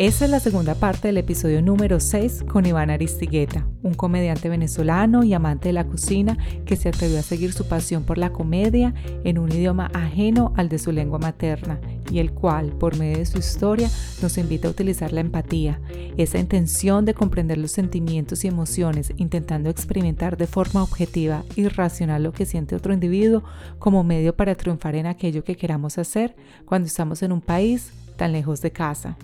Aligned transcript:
Esta 0.00 0.24
es 0.24 0.30
la 0.30 0.40
segunda 0.40 0.74
parte 0.76 1.08
del 1.08 1.18
episodio 1.18 1.60
número 1.60 2.00
6 2.00 2.44
con 2.48 2.64
Iván 2.64 2.88
Aristigueta, 2.88 3.66
un 3.82 3.92
comediante 3.92 4.48
venezolano 4.48 5.24
y 5.24 5.34
amante 5.34 5.68
de 5.68 5.74
la 5.74 5.86
cocina 5.86 6.38
que 6.64 6.76
se 6.76 6.88
atrevió 6.88 7.18
a 7.18 7.22
seguir 7.22 7.52
su 7.52 7.68
pasión 7.68 8.04
por 8.04 8.16
la 8.16 8.32
comedia 8.32 8.94
en 9.24 9.36
un 9.36 9.52
idioma 9.52 9.90
ajeno 9.92 10.54
al 10.56 10.70
de 10.70 10.78
su 10.78 10.90
lengua 10.90 11.18
materna 11.18 11.82
y 12.10 12.18
el 12.18 12.32
cual, 12.32 12.70
por 12.78 12.96
medio 12.96 13.18
de 13.18 13.26
su 13.26 13.36
historia, 13.36 13.90
nos 14.22 14.38
invita 14.38 14.68
a 14.68 14.70
utilizar 14.70 15.12
la 15.12 15.20
empatía, 15.20 15.82
esa 16.16 16.38
intención 16.38 17.04
de 17.04 17.12
comprender 17.12 17.58
los 17.58 17.70
sentimientos 17.70 18.42
y 18.46 18.48
emociones, 18.48 19.12
intentando 19.18 19.68
experimentar 19.68 20.38
de 20.38 20.46
forma 20.46 20.82
objetiva 20.82 21.44
y 21.56 21.68
racional 21.68 22.22
lo 22.22 22.32
que 22.32 22.46
siente 22.46 22.74
otro 22.74 22.94
individuo 22.94 23.44
como 23.78 24.02
medio 24.02 24.34
para 24.34 24.54
triunfar 24.54 24.94
en 24.94 25.04
aquello 25.04 25.44
que 25.44 25.56
queramos 25.56 25.98
hacer 25.98 26.34
cuando 26.64 26.86
estamos 26.86 27.22
en 27.22 27.32
un 27.32 27.42
país 27.42 27.92
tan 28.16 28.32
lejos 28.32 28.62
de 28.62 28.70
casa. 28.70 29.18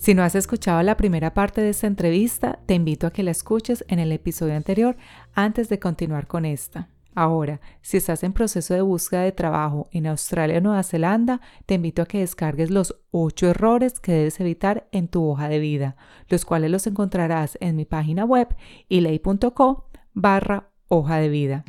Si 0.00 0.14
no 0.14 0.22
has 0.22 0.34
escuchado 0.34 0.82
la 0.82 0.96
primera 0.96 1.34
parte 1.34 1.60
de 1.60 1.68
esta 1.68 1.86
entrevista, 1.86 2.58
te 2.64 2.72
invito 2.72 3.06
a 3.06 3.10
que 3.10 3.22
la 3.22 3.32
escuches 3.32 3.84
en 3.86 3.98
el 3.98 4.12
episodio 4.12 4.56
anterior 4.56 4.96
antes 5.34 5.68
de 5.68 5.78
continuar 5.78 6.26
con 6.26 6.46
esta. 6.46 6.88
Ahora, 7.14 7.60
si 7.82 7.98
estás 7.98 8.24
en 8.24 8.32
proceso 8.32 8.72
de 8.72 8.80
búsqueda 8.80 9.20
de 9.20 9.32
trabajo 9.32 9.90
en 9.92 10.06
Australia 10.06 10.56
o 10.56 10.60
Nueva 10.62 10.84
Zelanda, 10.84 11.42
te 11.66 11.74
invito 11.74 12.00
a 12.00 12.06
que 12.06 12.20
descargues 12.20 12.70
los 12.70 12.96
8 13.10 13.48
errores 13.50 14.00
que 14.00 14.12
debes 14.12 14.40
evitar 14.40 14.88
en 14.90 15.06
tu 15.06 15.22
hoja 15.28 15.50
de 15.50 15.58
vida, 15.58 15.96
los 16.28 16.46
cuales 16.46 16.70
los 16.70 16.86
encontrarás 16.86 17.58
en 17.60 17.76
mi 17.76 17.84
página 17.84 18.24
web 18.24 18.48
ilay.co 18.88 19.90
barra 20.14 20.70
hoja 20.88 21.18
de 21.18 21.28
vida. 21.28 21.64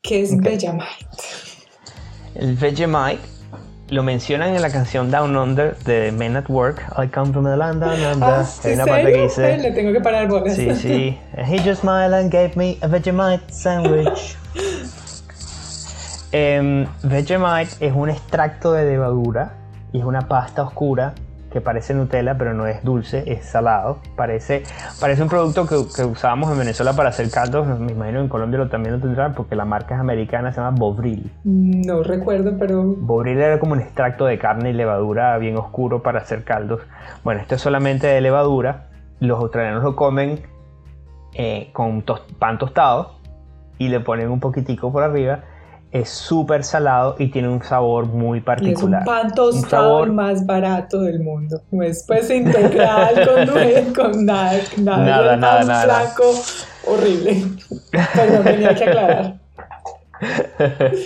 ¿Qué 0.00 0.22
es 0.22 0.40
Vegemite? 0.40 0.86
El 2.36 2.54
Vegemite 2.54 3.35
lo 3.88 4.02
mencionan 4.02 4.54
en 4.54 4.62
la 4.62 4.70
canción 4.70 5.10
Down 5.10 5.36
Under 5.36 5.76
de 5.78 6.10
Men 6.12 6.36
at 6.36 6.48
Work. 6.48 6.82
I 6.98 7.06
come 7.08 7.32
from 7.32 7.44
the 7.44 7.56
land 7.56 7.80
down 7.80 8.00
under. 8.00 8.28
Ah, 8.28 8.44
Hay 8.64 8.74
una 8.74 8.86
parte 8.86 9.12
que 9.12 9.22
dice. 9.22 9.58
Le 9.58 9.70
tengo 9.72 9.92
que 9.92 10.00
parar 10.00 10.28
bolas. 10.28 10.56
Sí, 10.56 10.74
sí. 10.74 11.18
he 11.36 11.58
just 11.58 11.82
smiled 11.82 12.14
and 12.14 12.30
gave 12.32 12.56
me 12.56 12.78
a 12.82 12.88
Vegemite 12.88 13.52
sandwich. 13.52 14.36
um, 16.32 16.86
Vegemite 17.04 17.76
es 17.80 17.92
un 17.94 18.10
extracto 18.10 18.72
de 18.72 18.84
levadura 18.84 19.52
y 19.92 20.00
es 20.00 20.04
una 20.04 20.22
pasta 20.22 20.62
oscura 20.62 21.14
que 21.56 21.62
parece 21.62 21.94
Nutella, 21.94 22.36
pero 22.36 22.52
no 22.52 22.66
es 22.66 22.84
dulce, 22.84 23.24
es 23.32 23.46
salado. 23.46 23.96
Parece, 24.14 24.62
parece 25.00 25.22
un 25.22 25.30
producto 25.30 25.66
que, 25.66 25.76
que 25.96 26.04
usábamos 26.04 26.52
en 26.52 26.58
Venezuela 26.58 26.92
para 26.92 27.08
hacer 27.08 27.30
caldos. 27.30 27.66
Me 27.80 27.92
imagino 27.92 28.20
en 28.20 28.28
Colombia 28.28 28.58
lo, 28.58 28.68
también 28.68 28.96
lo 28.96 29.00
tendrán 29.00 29.32
porque 29.32 29.56
la 29.56 29.64
marca 29.64 29.94
es 29.94 30.00
americana, 30.02 30.52
se 30.52 30.60
llama 30.60 30.76
Bovril. 30.76 31.32
No 31.44 32.02
recuerdo, 32.02 32.58
pero. 32.58 32.82
Bovril 32.82 33.38
era 33.38 33.58
como 33.58 33.72
un 33.72 33.80
extracto 33.80 34.26
de 34.26 34.38
carne 34.38 34.68
y 34.68 34.72
levadura 34.74 35.38
bien 35.38 35.56
oscuro 35.56 36.02
para 36.02 36.20
hacer 36.20 36.44
caldos. 36.44 36.82
Bueno, 37.24 37.40
esto 37.40 37.54
es 37.54 37.62
solamente 37.62 38.06
de 38.06 38.20
levadura. 38.20 38.88
Los 39.20 39.40
australianos 39.40 39.82
lo 39.82 39.96
comen 39.96 40.42
eh, 41.32 41.70
con 41.72 42.04
pan 42.38 42.58
tostado 42.58 43.16
y 43.78 43.88
le 43.88 44.00
ponen 44.00 44.28
un 44.28 44.40
poquitico 44.40 44.92
por 44.92 45.02
arriba 45.02 45.40
es 45.92 46.08
súper 46.10 46.64
salado 46.64 47.16
y 47.18 47.28
tiene 47.28 47.48
un 47.48 47.62
sabor 47.62 48.06
muy 48.06 48.40
particular. 48.40 48.74
Y 48.74 48.74
es 48.74 48.82
un 48.82 49.04
pan 49.04 49.34
tostado 49.34 50.06
más 50.06 50.44
barato 50.44 51.00
del 51.02 51.20
mundo. 51.20 51.60
No 51.70 51.82
es 51.82 52.04
pues 52.06 52.30
integral 52.30 53.14
con 53.26 53.94
con 53.94 54.26
nada, 54.26 54.60
nada, 54.78 55.36
nada, 55.36 55.64
nada, 55.64 55.84
blanco, 55.84 56.24
horrible. 56.86 57.42
Pero 58.14 58.42
tenía 58.42 58.74
que 58.74 58.84
aclarar. 58.84 59.34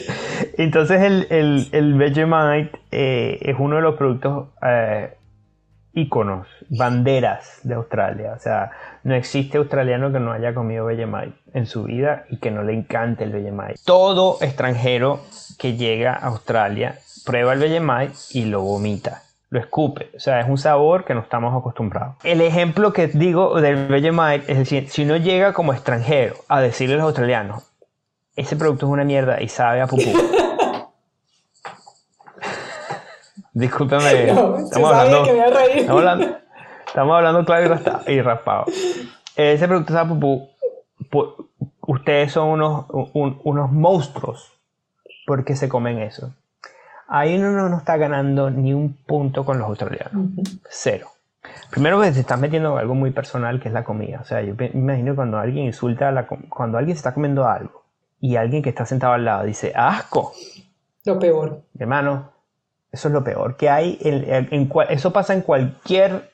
Entonces 0.56 1.02
el, 1.02 1.26
el, 1.30 1.68
el 1.72 1.94
Vegemite 1.94 2.78
eh, 2.90 3.38
es 3.42 3.56
uno 3.58 3.76
de 3.76 3.82
los 3.82 3.96
productos 3.96 4.48
eh, 4.62 5.14
íconos, 5.92 6.46
banderas 6.68 7.60
de 7.62 7.74
Australia. 7.74 8.34
O 8.36 8.38
sea, 8.38 8.70
no 9.02 9.14
existe 9.14 9.58
australiano 9.58 10.12
que 10.12 10.20
no 10.20 10.32
haya 10.32 10.54
comido 10.54 10.86
Vegemite 10.86 11.34
en 11.52 11.66
su 11.66 11.84
vida 11.84 12.24
y 12.30 12.38
que 12.38 12.50
no 12.50 12.62
le 12.62 12.74
encante 12.74 13.24
el 13.24 13.32
Vegemite. 13.32 13.74
Todo 13.84 14.38
extranjero 14.40 15.20
que 15.58 15.76
llega 15.76 16.14
a 16.14 16.26
Australia 16.26 16.96
prueba 17.24 17.52
el 17.52 17.58
Vegemite 17.58 18.12
y 18.30 18.44
lo 18.44 18.62
vomita. 18.62 19.22
Lo 19.50 19.58
escupe, 19.58 20.10
o 20.14 20.20
sea, 20.20 20.40
es 20.40 20.48
un 20.48 20.58
sabor 20.58 21.04
que 21.04 21.12
no 21.12 21.20
estamos 21.20 21.52
acostumbrados. 21.58 22.14
El 22.22 22.40
ejemplo 22.40 22.92
que 22.92 23.08
digo 23.08 23.60
del 23.60 23.88
Vegemite 23.88 24.52
es 24.52 24.58
decir, 24.58 24.88
si 24.88 25.02
uno 25.02 25.16
llega 25.16 25.52
como 25.52 25.72
extranjero 25.72 26.36
a 26.46 26.60
decirle 26.60 26.94
a 26.94 26.98
los 26.98 27.06
australianos, 27.06 27.64
ese 28.36 28.54
producto 28.54 28.86
es 28.86 28.92
una 28.92 29.04
mierda 29.04 29.42
y 29.42 29.48
sabe 29.48 29.80
a 29.80 29.88
pupú. 29.88 30.02
Discúlpeme. 33.52 34.30
estamos, 34.30 34.92
hablando, 34.92 35.24
estamos, 36.86 37.16
hablando, 37.16 37.44
claro 37.44 37.78
y, 38.06 38.20
raspado. 38.20 38.64
Ese 39.36 39.66
producto 39.66 39.92
de 39.92 40.04
pupú, 40.04 40.48
ustedes 41.80 42.32
son 42.32 42.48
unos, 42.48 42.86
unos 43.12 43.72
monstruos 43.72 44.52
porque 45.26 45.56
se 45.56 45.68
comen 45.68 45.98
eso. 45.98 46.34
Ahí 47.08 47.36
uno 47.36 47.68
no 47.68 47.76
está 47.78 47.96
ganando 47.96 48.50
ni 48.50 48.72
un 48.72 48.94
punto 48.94 49.44
con 49.44 49.58
los 49.58 49.68
australianos. 49.68 50.30
Cero. 50.68 51.08
Primero 51.70 52.00
que 52.00 52.12
te 52.12 52.20
estás 52.20 52.38
metiendo 52.38 52.76
algo 52.76 52.94
muy 52.94 53.10
personal 53.10 53.60
que 53.60 53.68
es 53.68 53.74
la 53.74 53.82
comida. 53.82 54.20
O 54.20 54.24
sea, 54.24 54.42
yo 54.42 54.54
me 54.56 54.70
imagino 54.74 55.16
cuando 55.16 55.38
alguien 55.38 55.66
insulta, 55.66 56.12
la, 56.12 56.26
cuando 56.26 56.78
alguien 56.78 56.96
está 56.96 57.12
comiendo 57.12 57.46
algo 57.48 57.84
y 58.20 58.36
alguien 58.36 58.62
que 58.62 58.68
está 58.68 58.86
sentado 58.86 59.14
al 59.14 59.24
lado 59.24 59.44
dice, 59.44 59.72
asco. 59.74 60.32
Lo 61.04 61.18
peor. 61.18 61.62
Hermano, 61.78 62.30
eso 62.92 63.08
es 63.08 63.14
lo 63.14 63.22
peor 63.22 63.56
que 63.56 63.68
hay. 63.68 63.98
En, 64.00 64.70
eso 64.88 65.12
pasa 65.12 65.34
en 65.34 65.42
cualquier, 65.42 66.30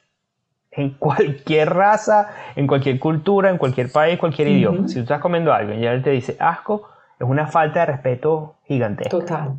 en 0.71 0.91
cualquier 0.91 1.75
raza, 1.75 2.31
en 2.55 2.67
cualquier 2.67 2.99
cultura, 2.99 3.51
en 3.51 3.59
cualquier 3.59 3.91
país, 3.91 4.19
cualquier 4.19 4.49
idioma. 4.49 4.89
Si 4.89 4.95
tú 4.95 5.01
estás 5.01 5.21
comiendo 5.21 5.53
algo 5.53 5.73
y 5.75 5.85
él 5.85 6.03
te 6.03 6.11
dice 6.11 6.37
asco, 6.39 6.89
es 7.19 7.27
una 7.27 7.47
falta 7.47 7.81
de 7.81 7.87
respeto 7.87 8.57
gigantesca. 8.67 9.11
Total. 9.11 9.55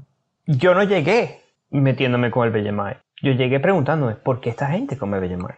Yo 0.46 0.74
no 0.74 0.84
llegué 0.84 1.42
metiéndome 1.70 2.32
con 2.32 2.46
el 2.46 2.52
Vegemite. 2.52 3.00
Yo 3.22 3.32
llegué 3.32 3.60
preguntándome, 3.60 4.16
¿por 4.16 4.40
qué 4.40 4.50
esta 4.50 4.68
gente 4.68 4.98
come 4.98 5.20
Vegemite? 5.20 5.58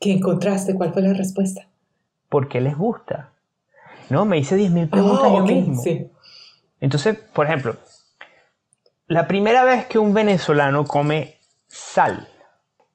¿Qué 0.00 0.12
encontraste? 0.12 0.74
¿Cuál 0.74 0.92
fue 0.92 1.02
la 1.02 1.12
respuesta? 1.12 1.66
¿Por 2.28 2.48
qué 2.48 2.60
les 2.60 2.76
gusta? 2.76 3.30
No, 4.10 4.24
me 4.24 4.38
hice 4.38 4.56
10.000 4.56 4.90
preguntas 4.90 5.26
ah, 5.26 5.34
yo 5.36 5.44
mismo. 5.44 5.82
Sí. 5.82 6.10
Entonces, 6.80 7.18
por 7.32 7.46
ejemplo, 7.46 7.76
la 9.08 9.28
primera 9.28 9.64
vez 9.64 9.86
que 9.86 9.98
un 9.98 10.14
venezolano 10.14 10.84
come 10.84 11.36
sal 11.68 12.28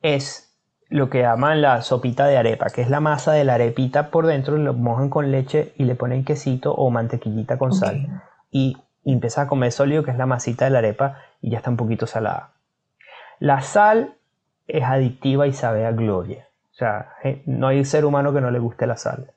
es 0.01 0.51
lo 0.89 1.09
que 1.09 1.22
llaman 1.22 1.61
la 1.61 1.81
sopita 1.81 2.28
de 2.28 2.37
arepa, 2.37 2.67
que 2.69 2.81
es 2.81 2.90
la 2.90 2.99
masa 2.99 3.31
de 3.31 3.46
la 3.46 3.53
arepita 3.53 4.09
por 4.09 4.28
dentro, 4.28 4.58
lo 4.58 4.73
mojan 4.73 5.09
con 5.09 5.31
leche 5.31 5.72
y 5.78 5.85
le 5.85 5.96
ponen 5.96 6.25
quesito 6.25 6.73
o 6.73 6.90
mantequillita 6.90 7.58
con 7.58 7.72
sal. 7.72 8.23
Y, 8.52 8.78
empieza 9.05 9.43
a 9.43 9.47
comer 9.47 9.72
sólido, 9.72 10.03
que 10.03 10.11
es 10.11 10.17
la 10.17 10.25
masita 10.25 10.66
de 10.66 10.72
la 10.72 10.79
arepa, 10.79 11.17
y 11.41 11.49
ya 11.49 11.58
está 11.58 11.69
un 11.69 11.78
poquito 11.78 12.05
salada. 12.08 12.52
La 13.40 13.61
sal 13.61 14.16
es 14.67 14.84
adictiva 14.84 15.47
y 15.47 15.53
sabe 15.53 15.85
a 15.85 15.91
gloria. 15.91 16.47
O 16.72 16.75
sea, 16.75 17.14
no 17.46 17.67
hay 17.67 17.85
ser 17.85 18.03
humano 18.03 18.34
que 18.34 18.41
no 18.41 18.52
le 18.52 18.59
guste 18.59 18.85
la 18.85 18.97
sal. 18.97 19.31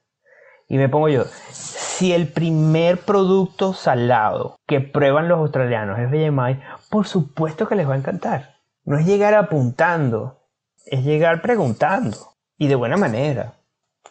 Y 0.69 0.79
me 0.79 0.89
pongo 0.89 1.09
yo, 1.09 1.25
si 1.51 2.13
el 2.13 2.29
primer 2.29 2.99
producto 2.99 3.75
salado 3.75 4.57
que 4.67 4.81
prueban 4.81 5.29
los 5.29 5.39
australianos 5.39 5.99
es 5.99 6.11
Vegemite, 6.11 6.63
por 6.91 7.07
supuesto 7.07 7.69
que 7.69 7.77
les 7.77 7.89
va 7.89 7.95
a 7.95 7.99
encantar. 7.99 8.57
No 8.85 8.99
es 8.99 9.07
llegar 9.07 9.35
apuntando, 9.35 10.41
es 10.87 11.05
llegar 11.05 11.43
preguntando 11.43 12.35
y 12.59 12.69
de 12.69 12.75
buena 12.75 12.97
manera. 12.97 13.55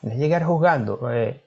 No 0.02 0.12
es 0.12 0.18
llegar 0.18 0.44
juzgando. 0.44 1.12
Eh, 1.12 1.44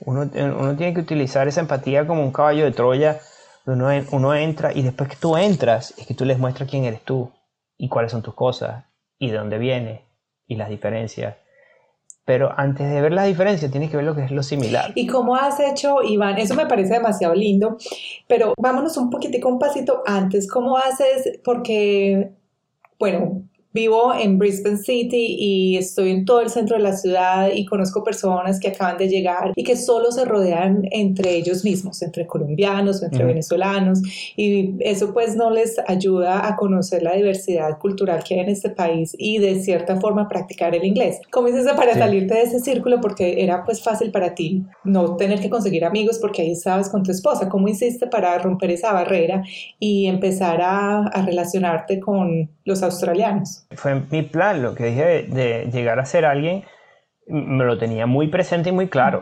uno, 0.00 0.28
tiene 0.28 0.94
que 0.94 1.00
utilizar 1.00 1.48
esa 1.48 1.60
empatía 1.60 2.06
como 2.06 2.22
un 2.22 2.32
caballo 2.32 2.64
de 2.64 2.72
Troya. 2.72 3.20
Uno, 3.64 3.88
uno 4.10 4.34
entra 4.34 4.72
y 4.72 4.82
después 4.82 5.08
que 5.08 5.16
tú 5.16 5.36
entras 5.36 5.94
es 5.96 6.06
que 6.06 6.14
tú 6.14 6.24
les 6.24 6.38
muestras 6.38 6.68
quién 6.68 6.84
eres 6.84 7.02
tú 7.02 7.32
y 7.76 7.88
cuáles 7.88 8.10
son 8.10 8.22
tus 8.22 8.34
cosas 8.34 8.84
y 9.18 9.30
de 9.30 9.38
dónde 9.38 9.58
vienes 9.58 10.00
y 10.46 10.56
las 10.56 10.68
diferencias. 10.68 11.36
Pero 12.24 12.52
antes 12.56 12.88
de 12.88 13.00
ver 13.00 13.12
la 13.12 13.24
diferencia 13.24 13.70
tienes 13.70 13.90
que 13.90 13.96
ver 13.96 14.06
lo 14.06 14.14
que 14.14 14.24
es 14.24 14.30
lo 14.30 14.42
similar. 14.42 14.92
¿Y 14.94 15.06
cómo 15.06 15.34
has 15.36 15.58
hecho, 15.60 16.02
Iván? 16.02 16.38
Eso 16.38 16.54
me 16.54 16.66
parece 16.66 16.94
demasiado 16.94 17.34
lindo, 17.34 17.76
pero 18.28 18.54
vámonos 18.56 18.96
un 18.96 19.10
poquitico, 19.10 19.48
un 19.48 19.58
pasito 19.58 20.02
antes. 20.06 20.48
¿Cómo 20.48 20.76
haces? 20.76 21.40
Porque, 21.44 22.32
bueno, 22.98 23.42
Vivo 23.72 24.12
en 24.14 24.38
Brisbane 24.38 24.76
City 24.78 25.36
y 25.38 25.76
estoy 25.76 26.10
en 26.10 26.24
todo 26.24 26.40
el 26.40 26.50
centro 26.50 26.76
de 26.76 26.82
la 26.82 26.94
ciudad 26.94 27.50
y 27.54 27.64
conozco 27.64 28.04
personas 28.04 28.60
que 28.60 28.68
acaban 28.68 28.98
de 28.98 29.08
llegar 29.08 29.52
y 29.56 29.64
que 29.64 29.76
solo 29.76 30.12
se 30.12 30.24
rodean 30.24 30.86
entre 30.90 31.36
ellos 31.36 31.64
mismos, 31.64 32.02
entre 32.02 32.26
colombianos, 32.26 33.02
entre 33.02 33.24
venezolanos 33.24 34.02
y 34.36 34.74
eso 34.80 35.12
pues 35.12 35.36
no 35.36 35.50
les 35.50 35.78
ayuda 35.86 36.46
a 36.46 36.56
conocer 36.56 37.02
la 37.02 37.14
diversidad 37.14 37.78
cultural 37.78 38.22
que 38.22 38.34
hay 38.34 38.40
en 38.40 38.48
este 38.50 38.70
país 38.70 39.16
y 39.18 39.38
de 39.38 39.62
cierta 39.62 39.98
forma 40.00 40.28
practicar 40.28 40.74
el 40.74 40.84
inglés. 40.84 41.20
¿Cómo 41.30 41.48
hiciste 41.48 41.74
para 41.74 41.94
salirte 41.94 42.34
de 42.34 42.42
ese 42.42 42.60
círculo? 42.60 43.00
Porque 43.00 43.42
era 43.42 43.64
pues 43.64 43.82
fácil 43.82 44.10
para 44.10 44.34
ti 44.34 44.64
no 44.84 45.16
tener 45.16 45.40
que 45.40 45.48
conseguir 45.48 45.84
amigos 45.84 46.18
porque 46.20 46.42
ahí 46.42 46.52
estabas 46.52 46.90
con 46.90 47.02
tu 47.02 47.10
esposa. 47.10 47.48
¿Cómo 47.48 47.68
hiciste 47.68 48.06
para 48.06 48.38
romper 48.38 48.70
esa 48.70 48.92
barrera 48.92 49.42
y 49.78 50.06
empezar 50.06 50.60
a, 50.60 51.06
a 51.06 51.24
relacionarte 51.24 52.00
con 52.00 52.50
los 52.64 52.82
australianos? 52.82 53.66
Fue 53.74 54.02
mi 54.10 54.22
plan, 54.22 54.62
lo 54.62 54.74
que 54.74 54.86
dije 54.86 55.26
de, 55.28 55.70
llegar 55.72 55.98
a 55.98 56.04
ser 56.04 56.24
alguien, 56.24 56.64
me 57.26 57.64
lo 57.64 57.78
tenía 57.78 58.06
muy 58.06 58.28
presente 58.28 58.70
y 58.70 58.72
muy 58.72 58.88
claro. 58.88 59.20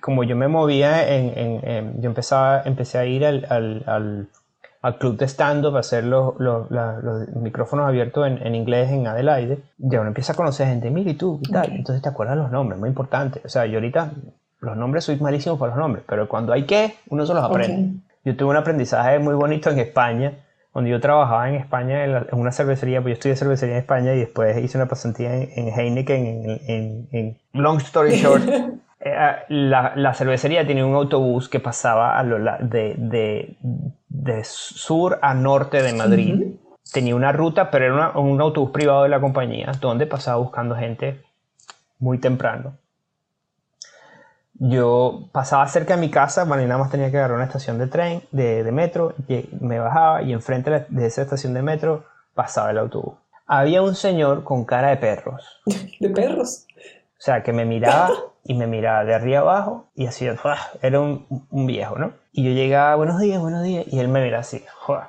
Como 0.00 0.24
yo 0.24 0.36
me 0.36 0.48
movía, 0.48 1.08
en, 1.16 2.00
yo 2.00 2.08
empezaba, 2.08 2.62
empecé 2.64 2.98
a 2.98 3.04
ir 3.04 3.24
al, 3.24 3.46
al, 3.48 4.28
al, 4.82 4.98
club 4.98 5.16
de 5.16 5.26
stand-up, 5.26 5.76
a 5.76 5.80
hacer 5.80 6.04
los, 6.04 6.34
los, 6.38 6.68
micrófonos 7.36 7.86
abiertos 7.86 8.26
en, 8.26 8.54
inglés 8.54 8.90
en 8.90 9.06
Adelaide, 9.06 9.58
ya 9.78 10.00
uno 10.00 10.08
empieza 10.08 10.32
a 10.32 10.36
conocer 10.36 10.66
gente, 10.66 10.90
mira 10.90 11.10
y 11.10 11.14
tú, 11.14 11.38
y 11.42 11.52
tal. 11.52 11.70
Entonces 11.70 12.02
te 12.02 12.08
acuerdas 12.08 12.36
los 12.36 12.50
nombres, 12.50 12.80
muy 12.80 12.88
importante. 12.88 13.40
O 13.44 13.48
sea, 13.48 13.66
yo 13.66 13.74
ahorita 13.74 14.12
los 14.60 14.76
nombres 14.76 15.04
soy 15.04 15.16
malísimo 15.16 15.58
para 15.58 15.70
los 15.70 15.78
nombres, 15.78 16.04
pero 16.08 16.28
cuando 16.28 16.52
hay 16.52 16.64
que, 16.64 16.94
uno 17.08 17.26
se 17.26 17.34
los 17.34 17.44
aprende. 17.44 18.00
Yo 18.24 18.36
tuve 18.36 18.50
un 18.50 18.56
aprendizaje 18.56 19.18
muy 19.18 19.34
bonito 19.34 19.70
en 19.70 19.80
España 19.80 20.32
cuando 20.72 20.90
yo 20.90 21.00
trabajaba 21.00 21.48
en 21.48 21.56
España 21.56 22.04
en, 22.04 22.26
una 22.32 22.50
cervecería, 22.50 23.02
pues 23.02 23.12
yo 23.12 23.14
estudié 23.14 23.36
cervecería 23.36 23.74
en 23.74 23.80
España 23.80 24.14
y 24.14 24.20
después 24.20 24.56
hice 24.56 24.78
una 24.78 24.88
pasantía 24.88 25.34
en, 25.34 25.68
Heineken, 25.68 26.60
en, 26.66 27.38
Long 27.52 27.78
Story 27.78 28.16
Short, 28.16 28.42
eh, 29.00 29.14
ah, 29.14 29.40
la, 29.48 30.14
cervecería 30.14 30.66
tenía 30.66 30.86
un 30.86 30.94
autobús 30.94 31.48
que 31.50 31.60
pasaba 31.60 32.18
a 32.18 32.22
lo, 32.22 32.38
de, 32.38 32.94
de, 32.96 33.56
de, 34.08 34.44
sur 34.44 35.18
a 35.20 35.34
norte 35.34 35.82
de 35.82 35.92
Madrid. 35.92 36.54
Tenía 36.90 37.14
una 37.14 37.32
ruta, 37.32 37.70
pero 37.70 37.84
era 37.84 38.18
un 38.18 38.40
autobús 38.40 38.70
privado 38.70 39.02
de 39.02 39.10
la 39.10 39.20
compañía, 39.20 39.72
donde 39.80 40.06
pasaba 40.06 40.38
buscando 40.38 40.74
gente 40.74 41.20
muy 41.98 42.18
temprano 42.18 42.76
yo 44.64 45.28
pasaba 45.32 45.66
cerca 45.66 45.96
de 45.96 46.00
mi 46.00 46.08
casa, 46.08 46.44
bueno, 46.44 46.62
y 46.62 46.66
nada 46.66 46.78
más 46.78 46.90
tenía 46.90 47.10
que 47.10 47.16
agarrar 47.16 47.34
una 47.34 47.46
estación 47.46 47.78
de 47.78 47.88
tren, 47.88 48.22
de, 48.30 48.70
metro, 48.70 49.12
y 49.26 49.48
me 49.60 49.80
bajaba 49.80 50.22
y 50.22 50.32
enfrente 50.32 50.86
de 50.88 51.06
esa 51.06 51.22
estación 51.22 51.52
de 51.52 51.62
metro 51.62 52.04
pasaba 52.34 52.70
el 52.70 52.78
autobús. 52.78 53.14
Había 53.44 53.82
un 53.82 53.96
señor 53.96 54.44
con 54.44 54.64
cara 54.64 54.90
de 54.90 54.98
perros. 54.98 55.60
¿De 56.00 56.08
perros? 56.10 56.66
O 56.78 57.24
sea, 57.24 57.42
que 57.42 57.52
me 57.52 57.64
miraba 57.64 58.10
y 58.44 58.54
me 58.54 58.68
miraba 58.68 59.04
de 59.04 59.14
arriba 59.14 59.40
abajo 59.40 59.88
y 59.96 60.06
así, 60.06 60.28
era 60.80 61.00
un, 61.00 61.26
viejo, 61.50 61.98
¿no? 61.98 62.12
Y 62.30 62.44
yo 62.44 62.52
llegaba, 62.52 62.94
buenos 62.94 63.18
días, 63.18 63.40
buenos 63.40 63.64
días, 63.64 63.84
y 63.88 63.98
él 63.98 64.06
me 64.06 64.22
miraba 64.22 64.42
así, 64.42 64.64
joder. 64.76 65.06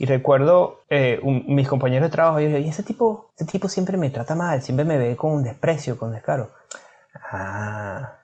Y 0.00 0.06
recuerdo 0.06 0.80
eh, 0.90 1.20
mis 1.22 1.68
compañeros 1.68 2.10
de 2.10 2.12
trabajo, 2.12 2.40
y 2.40 2.50
yo, 2.50 2.58
y 2.58 2.68
ese 2.68 2.82
tipo, 2.82 3.30
ese 3.36 3.44
tipo 3.44 3.68
siempre 3.68 3.96
me 3.96 4.10
trata 4.10 4.34
mal, 4.34 4.60
siempre 4.60 4.84
me 4.84 4.98
ve 4.98 5.14
con 5.14 5.44
desprecio, 5.44 5.96
con 5.96 6.10
descaro. 6.10 6.50
Ah, 7.30 8.14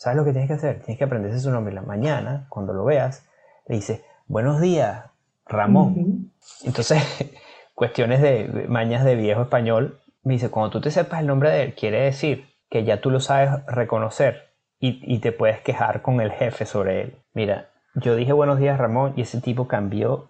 ¿Sabes 0.00 0.16
lo 0.16 0.24
que 0.24 0.32
tienes 0.32 0.48
que 0.48 0.54
hacer? 0.54 0.78
Tienes 0.78 0.96
que 0.96 1.04
aprenderse 1.04 1.40
su 1.40 1.50
nombre. 1.50 1.74
La 1.74 1.82
mañana, 1.82 2.46
cuando 2.48 2.72
lo 2.72 2.86
veas, 2.86 3.28
le 3.66 3.76
dices, 3.76 4.00
buenos 4.28 4.58
días, 4.58 5.04
Ramón. 5.44 6.32
Entonces, 6.64 7.02
cuestiones 7.74 8.22
de 8.22 8.64
mañas 8.66 9.04
de 9.04 9.14
viejo 9.14 9.42
español, 9.42 10.00
me 10.22 10.32
dice, 10.32 10.48
cuando 10.48 10.70
tú 10.70 10.80
te 10.80 10.90
sepas 10.90 11.20
el 11.20 11.26
nombre 11.26 11.50
de 11.50 11.64
él, 11.64 11.74
quiere 11.74 12.00
decir 12.00 12.46
que 12.70 12.84
ya 12.84 13.02
tú 13.02 13.10
lo 13.10 13.20
sabes 13.20 13.50
reconocer 13.66 14.48
y, 14.78 15.02
y 15.02 15.18
te 15.18 15.32
puedes 15.32 15.60
quejar 15.60 16.00
con 16.00 16.22
el 16.22 16.32
jefe 16.32 16.64
sobre 16.64 17.02
él. 17.02 17.16
Mira, 17.34 17.68
yo 17.94 18.16
dije 18.16 18.32
buenos 18.32 18.58
días, 18.58 18.78
Ramón, 18.78 19.12
y 19.16 19.20
ese 19.20 19.42
tipo 19.42 19.68
cambió 19.68 20.28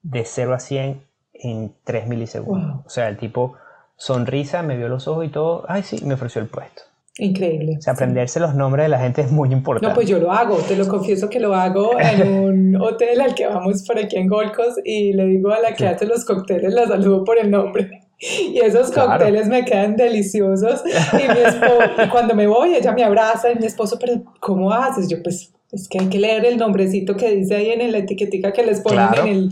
de 0.00 0.24
0 0.24 0.54
a 0.54 0.58
100 0.58 1.02
en 1.34 1.74
3 1.84 2.06
milisegundos. 2.06 2.86
O 2.86 2.88
sea, 2.88 3.08
el 3.08 3.18
tipo 3.18 3.58
sonrisa, 3.96 4.62
me 4.62 4.78
vio 4.78 4.88
los 4.88 5.06
ojos 5.06 5.26
y 5.26 5.28
todo, 5.28 5.66
ay 5.68 5.82
sí, 5.82 6.02
me 6.02 6.14
ofreció 6.14 6.40
el 6.40 6.48
puesto. 6.48 6.84
Increíble. 7.20 7.76
O 7.78 7.82
sea, 7.82 7.92
aprenderse 7.92 8.40
los 8.40 8.54
nombres 8.54 8.86
de 8.86 8.88
la 8.88 8.98
gente 8.98 9.20
es 9.20 9.30
muy 9.30 9.52
importante. 9.52 9.86
No, 9.86 9.94
pues 9.94 10.08
yo 10.08 10.18
lo 10.18 10.32
hago, 10.32 10.56
te 10.56 10.74
lo 10.74 10.88
confieso 10.88 11.28
que 11.28 11.38
lo 11.38 11.54
hago 11.54 12.00
en 12.00 12.28
un 12.44 12.76
hotel 12.80 13.20
al 13.20 13.34
que 13.34 13.46
vamos 13.46 13.82
por 13.86 13.98
aquí 13.98 14.16
en 14.16 14.26
Golcos 14.26 14.76
y 14.84 15.12
le 15.12 15.26
digo 15.26 15.50
a 15.52 15.60
la 15.60 15.74
que 15.74 15.86
hace 15.86 16.06
los 16.06 16.24
cócteles, 16.24 16.72
la 16.72 16.86
saludo 16.86 17.22
por 17.22 17.38
el 17.38 17.50
nombre. 17.50 18.00
Y 18.18 18.58
esos 18.58 18.90
cócteles 18.90 19.48
me 19.48 19.64
quedan 19.64 19.96
deliciosos. 19.96 20.82
Y, 21.12 21.28
mi 21.28 21.40
esposo, 21.40 22.02
y 22.04 22.08
cuando 22.08 22.34
me 22.34 22.46
voy, 22.46 22.74
ella 22.74 22.92
me 22.92 23.04
abraza 23.04 23.50
y 23.50 23.56
mi 23.56 23.66
esposo, 23.66 23.98
pero 23.98 24.22
¿cómo 24.40 24.72
haces? 24.72 25.08
Yo, 25.08 25.22
pues, 25.22 25.52
es 25.72 25.88
que 25.88 25.98
hay 25.98 26.08
que 26.08 26.18
leer 26.18 26.44
el 26.46 26.56
nombrecito 26.56 27.16
que 27.16 27.34
dice 27.34 27.56
ahí 27.56 27.70
en 27.70 27.92
la 27.92 27.98
etiquetica 27.98 28.52
que 28.52 28.62
les 28.62 28.80
ponen 28.80 29.08
en, 29.22 29.26
el, 29.26 29.50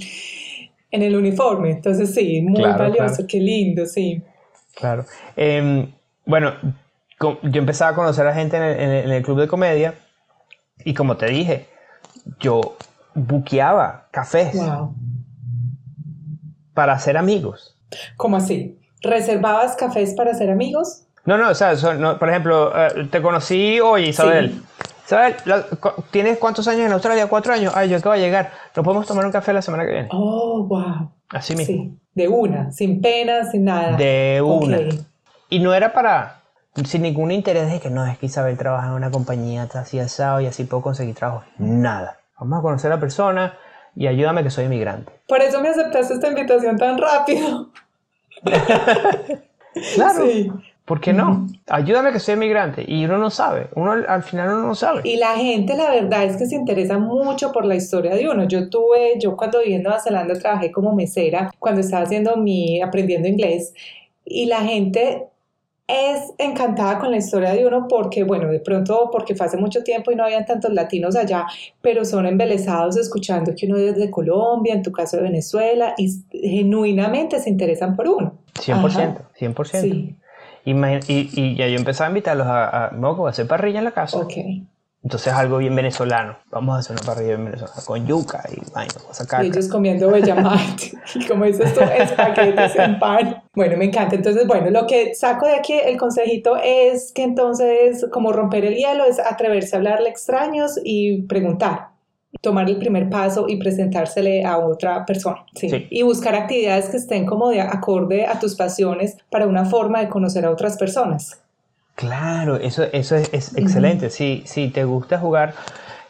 en 0.90 1.02
el 1.02 1.16
uniforme. 1.16 1.70
Entonces, 1.70 2.14
sí, 2.14 2.40
muy 2.40 2.62
valioso, 2.62 3.26
qué 3.26 3.40
lindo, 3.40 3.86
sí. 3.86 4.22
Claro. 4.74 5.04
Em, 5.36 5.90
bueno, 6.24 6.52
yo 7.20 7.60
empezaba 7.60 7.90
a 7.90 7.94
conocer 7.94 8.26
a 8.26 8.34
gente 8.34 8.56
en 8.56 9.10
el, 9.10 9.22
club 9.22 9.40
de 9.40 9.48
comedia 9.48 9.94
y 10.84 10.94
como 10.94 11.16
te 11.16 11.26
dije, 11.26 11.68
yo 12.38 12.76
buqueaba 13.14 14.08
cafés 14.10 14.56
para 16.74 16.92
hacer 16.92 17.16
amigos. 17.16 17.76
¿Cómo 18.16 18.36
así? 18.36 18.78
¿Reservabas 19.02 19.76
cafés 19.76 20.14
para 20.14 20.30
hacer 20.30 20.50
amigos? 20.50 21.04
No, 21.24 21.36
no, 21.36 21.50
o 21.50 21.54
sea, 21.54 21.74
por 22.18 22.28
ejemplo, 22.28 22.72
eh, 22.74 23.08
te 23.10 23.20
conocí 23.20 23.80
hoy, 23.80 24.06
Isabel. 24.06 24.62
Isabel, 25.04 25.34
¿tienes 26.10 26.38
cuántos 26.38 26.68
años 26.68 26.86
en 26.86 26.92
Australia? 26.92 27.26
¿Cuatro 27.26 27.52
años? 27.52 27.72
Ay, 27.74 27.88
yo 27.88 27.96
acabo 27.96 28.14
de 28.14 28.20
llegar. 28.20 28.50
¿No 28.76 28.82
podemos 28.82 29.06
tomar 29.06 29.26
un 29.26 29.32
café 29.32 29.52
la 29.52 29.62
semana 29.62 29.84
que 29.84 29.92
viene? 29.92 30.08
Oh, 30.12 30.64
wow. 30.64 31.10
Así 31.30 31.54
mismo. 31.54 31.74
Sí, 31.74 31.98
de 32.14 32.28
una, 32.28 32.72
sin 32.72 33.00
pena, 33.00 33.50
sin 33.50 33.64
nada. 33.64 33.96
De 33.96 34.40
una. 34.42 34.78
Y 35.50 35.58
no 35.60 35.74
era 35.74 35.92
para, 35.92 36.37
sin 36.84 37.02
ningún 37.02 37.30
interés 37.30 37.70
de 37.70 37.80
que 37.80 37.90
no, 37.90 38.06
es 38.06 38.18
que 38.18 38.26
Isabel 38.26 38.56
trabaja 38.56 38.88
en 38.88 38.94
una 38.94 39.10
compañía 39.10 39.68
así 39.74 39.98
asado 39.98 40.40
y 40.40 40.46
así 40.46 40.64
puedo 40.64 40.82
conseguir 40.82 41.14
trabajo. 41.14 41.44
Nada. 41.58 42.18
Vamos 42.38 42.58
a 42.60 42.62
conocer 42.62 42.92
a 42.92 42.96
la 42.96 43.00
persona 43.00 43.58
y 43.96 44.06
ayúdame 44.06 44.42
que 44.42 44.50
soy 44.50 44.66
inmigrante. 44.66 45.12
Por 45.26 45.42
eso 45.42 45.60
me 45.60 45.68
aceptaste 45.68 46.14
esta 46.14 46.28
invitación 46.28 46.76
tan 46.76 46.98
rápido. 46.98 47.70
claro. 49.94 50.24
Sí. 50.24 50.52
¿Por 50.84 51.02
qué 51.02 51.12
no? 51.12 51.46
Ayúdame 51.66 52.12
que 52.12 52.18
soy 52.18 52.34
inmigrante. 52.34 52.82
Y 52.88 53.04
uno 53.04 53.18
no 53.18 53.28
sabe. 53.28 53.68
Uno 53.74 53.92
al 53.92 54.22
final 54.22 54.48
uno 54.48 54.68
no 54.68 54.74
sabe. 54.74 55.02
Y 55.04 55.16
la 55.16 55.36
gente, 55.36 55.76
la 55.76 55.90
verdad 55.90 56.24
es 56.24 56.38
que 56.38 56.46
se 56.46 56.54
interesa 56.54 56.96
mucho 56.98 57.52
por 57.52 57.66
la 57.66 57.74
historia 57.74 58.14
de 58.14 58.26
uno. 58.26 58.48
Yo 58.48 58.70
tuve, 58.70 59.18
yo 59.20 59.36
cuando 59.36 59.58
viví 59.58 59.74
en 59.74 59.82
Nueva 59.82 60.00
Zelanda 60.00 60.38
trabajé 60.38 60.72
como 60.72 60.94
mesera, 60.94 61.50
cuando 61.58 61.82
estaba 61.82 62.04
haciendo 62.04 62.36
mi, 62.38 62.80
aprendiendo 62.80 63.28
inglés. 63.28 63.74
Y 64.24 64.46
la 64.46 64.62
gente 64.62 65.28
es 65.88 66.34
encantada 66.36 66.98
con 66.98 67.10
la 67.10 67.16
historia 67.16 67.54
de 67.54 67.66
uno 67.66 67.88
porque, 67.88 68.22
bueno, 68.22 68.48
de 68.48 68.60
pronto 68.60 69.08
porque 69.10 69.34
fue 69.34 69.46
hace 69.46 69.56
mucho 69.56 69.82
tiempo 69.82 70.12
y 70.12 70.16
no 70.16 70.24
habían 70.24 70.44
tantos 70.44 70.70
latinos 70.74 71.16
allá, 71.16 71.46
pero 71.80 72.04
son 72.04 72.26
embelesados 72.26 72.98
escuchando 72.98 73.54
que 73.56 73.66
uno 73.66 73.78
es 73.78 73.96
de 73.96 74.10
Colombia, 74.10 74.74
en 74.74 74.82
tu 74.82 74.92
caso 74.92 75.16
de 75.16 75.22
Venezuela, 75.22 75.94
y 75.96 76.10
genuinamente 76.30 77.40
se 77.40 77.48
interesan 77.48 77.96
por 77.96 78.06
uno. 78.06 78.34
100%, 78.54 79.22
100%. 79.40 79.80
Sí. 79.80 80.14
Y, 80.66 80.74
y, 81.08 81.56
ya 81.56 81.66
yo 81.68 81.78
empezaba 81.78 82.08
a 82.08 82.10
invitarlos 82.10 82.46
a, 82.46 82.88
a, 82.88 82.90
no, 82.90 83.26
a 83.26 83.30
hacer 83.30 83.46
parrilla 83.46 83.78
en 83.78 83.84
la 83.84 83.92
casa. 83.92 84.18
Ok. 84.18 84.34
Entonces 85.04 85.32
algo 85.32 85.58
bien 85.58 85.76
venezolano. 85.76 86.36
Vamos 86.50 86.76
a 86.76 86.78
hacer 86.80 86.96
una 86.96 87.06
parrilla 87.06 87.36
bien 87.36 87.44
venezolana 87.44 87.82
con 87.84 88.06
yuca 88.06 88.42
y 88.50 88.60
vaina, 88.72 88.94
Y 89.42 89.46
ellos 89.46 89.68
comiendo 89.68 90.10
bellamate. 90.10 90.92
y 91.14 91.24
como 91.26 91.44
dices 91.44 91.72
tú, 91.72 91.80
espaguetis 91.80 92.76
en 92.76 92.98
pan. 92.98 93.42
Bueno, 93.54 93.76
me 93.76 93.84
encanta. 93.86 94.16
Entonces, 94.16 94.46
bueno, 94.46 94.70
lo 94.70 94.86
que 94.86 95.14
saco 95.14 95.46
de 95.46 95.54
aquí, 95.54 95.74
el 95.74 95.96
consejito 95.96 96.56
es 96.62 97.12
que 97.12 97.22
entonces, 97.22 98.06
como 98.10 98.32
romper 98.32 98.64
el 98.64 98.74
hielo, 98.74 99.04
es 99.04 99.20
atreverse 99.20 99.76
a 99.76 99.78
hablarle 99.78 100.08
a 100.08 100.12
extraños 100.12 100.80
y 100.82 101.22
preguntar. 101.22 101.90
Tomar 102.40 102.68
el 102.68 102.78
primer 102.78 103.08
paso 103.08 103.46
y 103.48 103.56
presentársele 103.56 104.44
a 104.44 104.58
otra 104.58 105.06
persona. 105.06 105.44
¿sí? 105.54 105.86
Y 105.90 106.02
buscar 106.02 106.34
actividades 106.34 106.88
que 106.88 106.98
estén 106.98 107.24
como 107.24 107.48
de 107.50 107.60
acorde 107.60 108.26
a 108.26 108.38
tus 108.38 108.54
pasiones 108.54 109.16
para 109.30 109.46
una 109.46 109.64
forma 109.64 110.00
de 110.00 110.08
conocer 110.08 110.44
a 110.44 110.50
otras 110.50 110.76
personas. 110.76 111.40
Claro, 111.98 112.54
eso, 112.54 112.84
eso 112.92 113.16
es, 113.16 113.56
excelente. 113.56 114.08
Si, 114.10 114.70
te 114.72 114.84
gusta 114.84 115.18
jugar... 115.18 115.52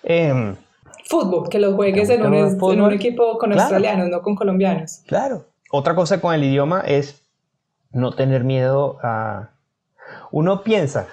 Em, 0.02 0.54
fútbol, 1.07 1.49
que 1.49 1.59
lo 1.59 1.75
juegues 1.76 2.11
en 2.11 2.26
un, 2.26 2.92
equipo 2.92 3.38
con 3.38 3.54
australianos, 3.54 4.11
no 4.11 4.21
con 4.21 4.35
colombianos. 4.37 5.00
Claro. 5.07 5.47
Otra 5.71 5.95
cosa 5.95 6.21
con 6.21 6.35
el 6.35 6.45
idioma 6.45 6.83
es 6.83 7.23
no 7.90 8.12
tener 8.12 8.45
miedo 8.45 8.99
a... 9.02 9.49
uno 10.30 10.62
piensa, 10.62 11.07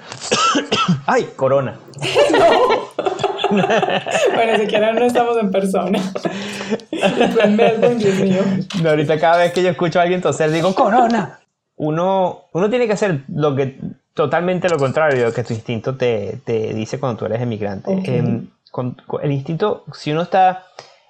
¡ay, 1.06 1.30
corona! 1.38 1.80
bueno, 3.50 4.58
siquiera 4.60 4.92
no 4.92 5.06
estamos 5.06 5.38
en 5.38 5.52
persona. 5.52 6.00
No, 8.84 8.90
ahorita 8.90 9.18
cada 9.22 9.38
vez 9.38 9.54
que 9.54 9.64
yo 9.64 9.70
escucho 9.70 10.00
a 10.00 10.02
alguien 10.02 10.20
toser 10.20 10.52
digo, 10.52 10.76
¡corona! 10.76 11.40
Uno, 11.78 12.42
uno 12.52 12.70
tiene 12.70 12.88
que 12.88 12.94
hacer 12.94 13.24
lo 13.30 13.56
que 13.56 13.80
totalmente 14.16 14.70
lo 14.70 14.80
contrario 14.80 15.20
de 15.20 15.26
lo 15.26 15.34
que 15.34 15.44
tu 15.44 15.54
instinto 15.54 15.96
te, 15.96 16.40
te 16.44 16.74
dice 16.74 17.00
cuando 17.00 17.20
tú 17.20 17.26
eres 17.26 17.42
emigrante. 17.42 17.92
Em, 18.06 18.48
el 19.22 19.32
instinto, 19.32 19.84
si 19.94 20.12
uno 20.12 20.24
está 20.24 20.66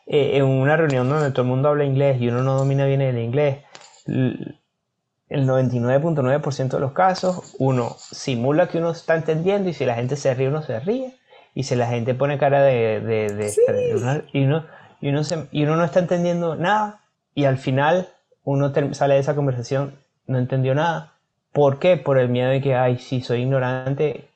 eh, 0.06 0.38
en 0.38 0.44
una 0.44 0.76
reunión 0.76 1.08
donde 1.08 1.32
todo 1.32 1.44
el 1.44 1.48
mundo 1.48 1.70
habla 1.70 1.86
inglés 1.86 2.20
y 2.20 2.28
uno 2.28 2.44
no 2.44 2.58
domina 2.58 2.86
bien 2.86 3.02
el 3.02 3.18
inglés, 3.20 3.60
el 4.08 5.48
99.9% 5.48 6.70
de 6.70 6.80
los 6.80 6.92
casos 6.92 7.56
uno 7.58 7.96
simula 7.98 8.68
que 8.68 8.80
uno 8.80 8.92
está 8.92 9.16
entendiendo 9.16 9.70
y 9.70 9.74
si 9.74 9.86
la 9.86 9.96
gente 9.96 10.16
se 10.16 10.34
ríe, 10.34 10.50
uno 10.50 10.62
se 10.62 10.80
ríe. 10.80 11.16
Y 11.54 11.64
si 11.64 11.76
la 11.76 11.88
gente 11.88 12.14
pone 12.14 12.38
cara 12.38 12.62
de... 12.64 13.00
de, 13.00 13.54
y, 14.34 14.44
uno, 14.44 14.66
y, 15.00 15.10
uno 15.10 15.22
y 15.52 15.64
uno 15.64 15.76
no 15.78 15.86
está 15.86 16.00
entendiendo 16.00 16.56
nada. 16.56 17.02
Y 17.34 17.46
al 17.46 17.58
final 17.58 18.10
uno 18.44 18.74
sale 18.94 19.14
de 19.14 19.20
esa 19.22 19.36
conversación, 19.36 19.96
no 20.28 20.38
entendió 20.38 20.76
nada. 20.76 21.15
¿Por 21.56 21.80
qué? 21.80 21.96
Por 21.96 22.18
el 22.18 22.28
miedo 22.28 22.50
de 22.50 22.60
que, 22.60 22.76
ay, 22.76 22.98
si 22.98 23.22
soy 23.22 23.44
ignorante, 23.44 24.28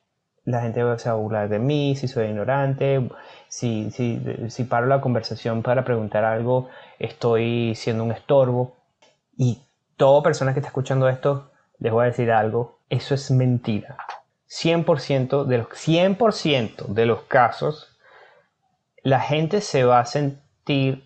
la 0.45 0.61
gente 0.61 0.81
va 0.83 0.93
a 0.93 1.13
burlar 1.15 1.49
de 1.49 1.59
mí, 1.59 1.97
si 1.97 2.07
soy 2.07 2.27
ignorante, 2.27 3.09
si, 3.49 3.91
si, 3.91 4.21
si 4.47 4.63
paro 4.63 4.85
la 4.85 5.01
conversación 5.01 5.61
para 5.61 5.83
preguntar 5.83 6.23
algo, 6.23 6.69
estoy 6.97 7.75
siendo 7.75 8.05
un 8.05 8.13
estorbo. 8.13 8.77
Y 9.35 9.59
toda 9.97 10.23
persona 10.23 10.53
que 10.53 10.61
está 10.61 10.69
escuchando 10.69 11.09
esto, 11.09 11.51
les 11.79 11.91
voy 11.91 12.03
a 12.03 12.05
decir 12.05 12.31
algo, 12.31 12.79
eso 12.89 13.15
es 13.15 13.29
mentira. 13.31 13.97
100% 14.47 15.43
de 15.43 15.57
los, 15.57 15.67
100% 15.67 16.85
de 16.85 17.05
los 17.05 17.23
casos, 17.23 17.97
la 19.03 19.19
gente 19.19 19.59
se 19.59 19.83
va 19.83 19.99
a 19.99 20.05
sentir 20.05 21.05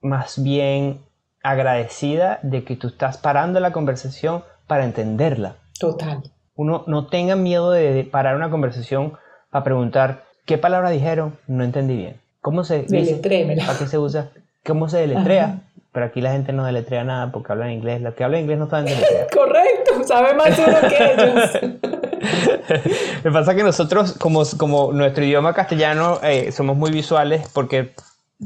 más 0.00 0.42
bien 0.42 1.02
agradecida 1.42 2.38
de 2.42 2.64
que 2.64 2.74
tú 2.74 2.86
estás 2.86 3.18
parando 3.18 3.60
la 3.60 3.72
conversación 3.72 4.44
para 4.72 4.86
entenderla. 4.86 5.56
Total. 5.78 6.22
Uno 6.54 6.84
no 6.86 7.06
tenga 7.08 7.36
miedo 7.36 7.70
de 7.72 8.08
parar 8.10 8.36
una 8.36 8.48
conversación 8.48 9.18
para 9.50 9.64
preguntar 9.64 10.24
qué 10.46 10.56
palabra 10.56 10.88
dijeron, 10.88 11.36
no 11.46 11.62
entendí 11.62 11.94
bien. 11.94 12.22
¿Cómo 12.40 12.64
se 12.64 12.84
dice? 12.84 13.16
¿Para 13.66 13.78
qué 13.78 13.86
se 13.86 13.98
usa? 13.98 14.30
¿Cómo 14.64 14.88
se 14.88 14.96
deletrea? 14.96 15.60
Pero 15.92 16.06
aquí 16.06 16.22
la 16.22 16.32
gente 16.32 16.54
no 16.54 16.64
deletrea 16.64 17.04
nada 17.04 17.30
porque 17.32 17.52
hablan 17.52 17.70
inglés. 17.70 18.00
Los 18.00 18.14
que 18.14 18.24
hablan 18.24 18.40
inglés 18.40 18.60
no 18.60 18.70
saben 18.70 18.86
deletrear. 18.86 19.26
Correcto, 19.34 20.04
sabe 20.04 20.34
más 20.36 20.58
uno 20.58 20.88
que 20.88 21.12
ellos. 21.12 21.78
Me 23.24 23.30
pasa 23.30 23.54
que 23.54 23.64
nosotros, 23.64 24.14
como, 24.14 24.42
como 24.56 24.90
nuestro 24.94 25.22
idioma 25.22 25.52
castellano, 25.52 26.18
eh, 26.22 26.50
somos 26.50 26.78
muy 26.78 26.92
visuales 26.92 27.46
porque 27.52 27.92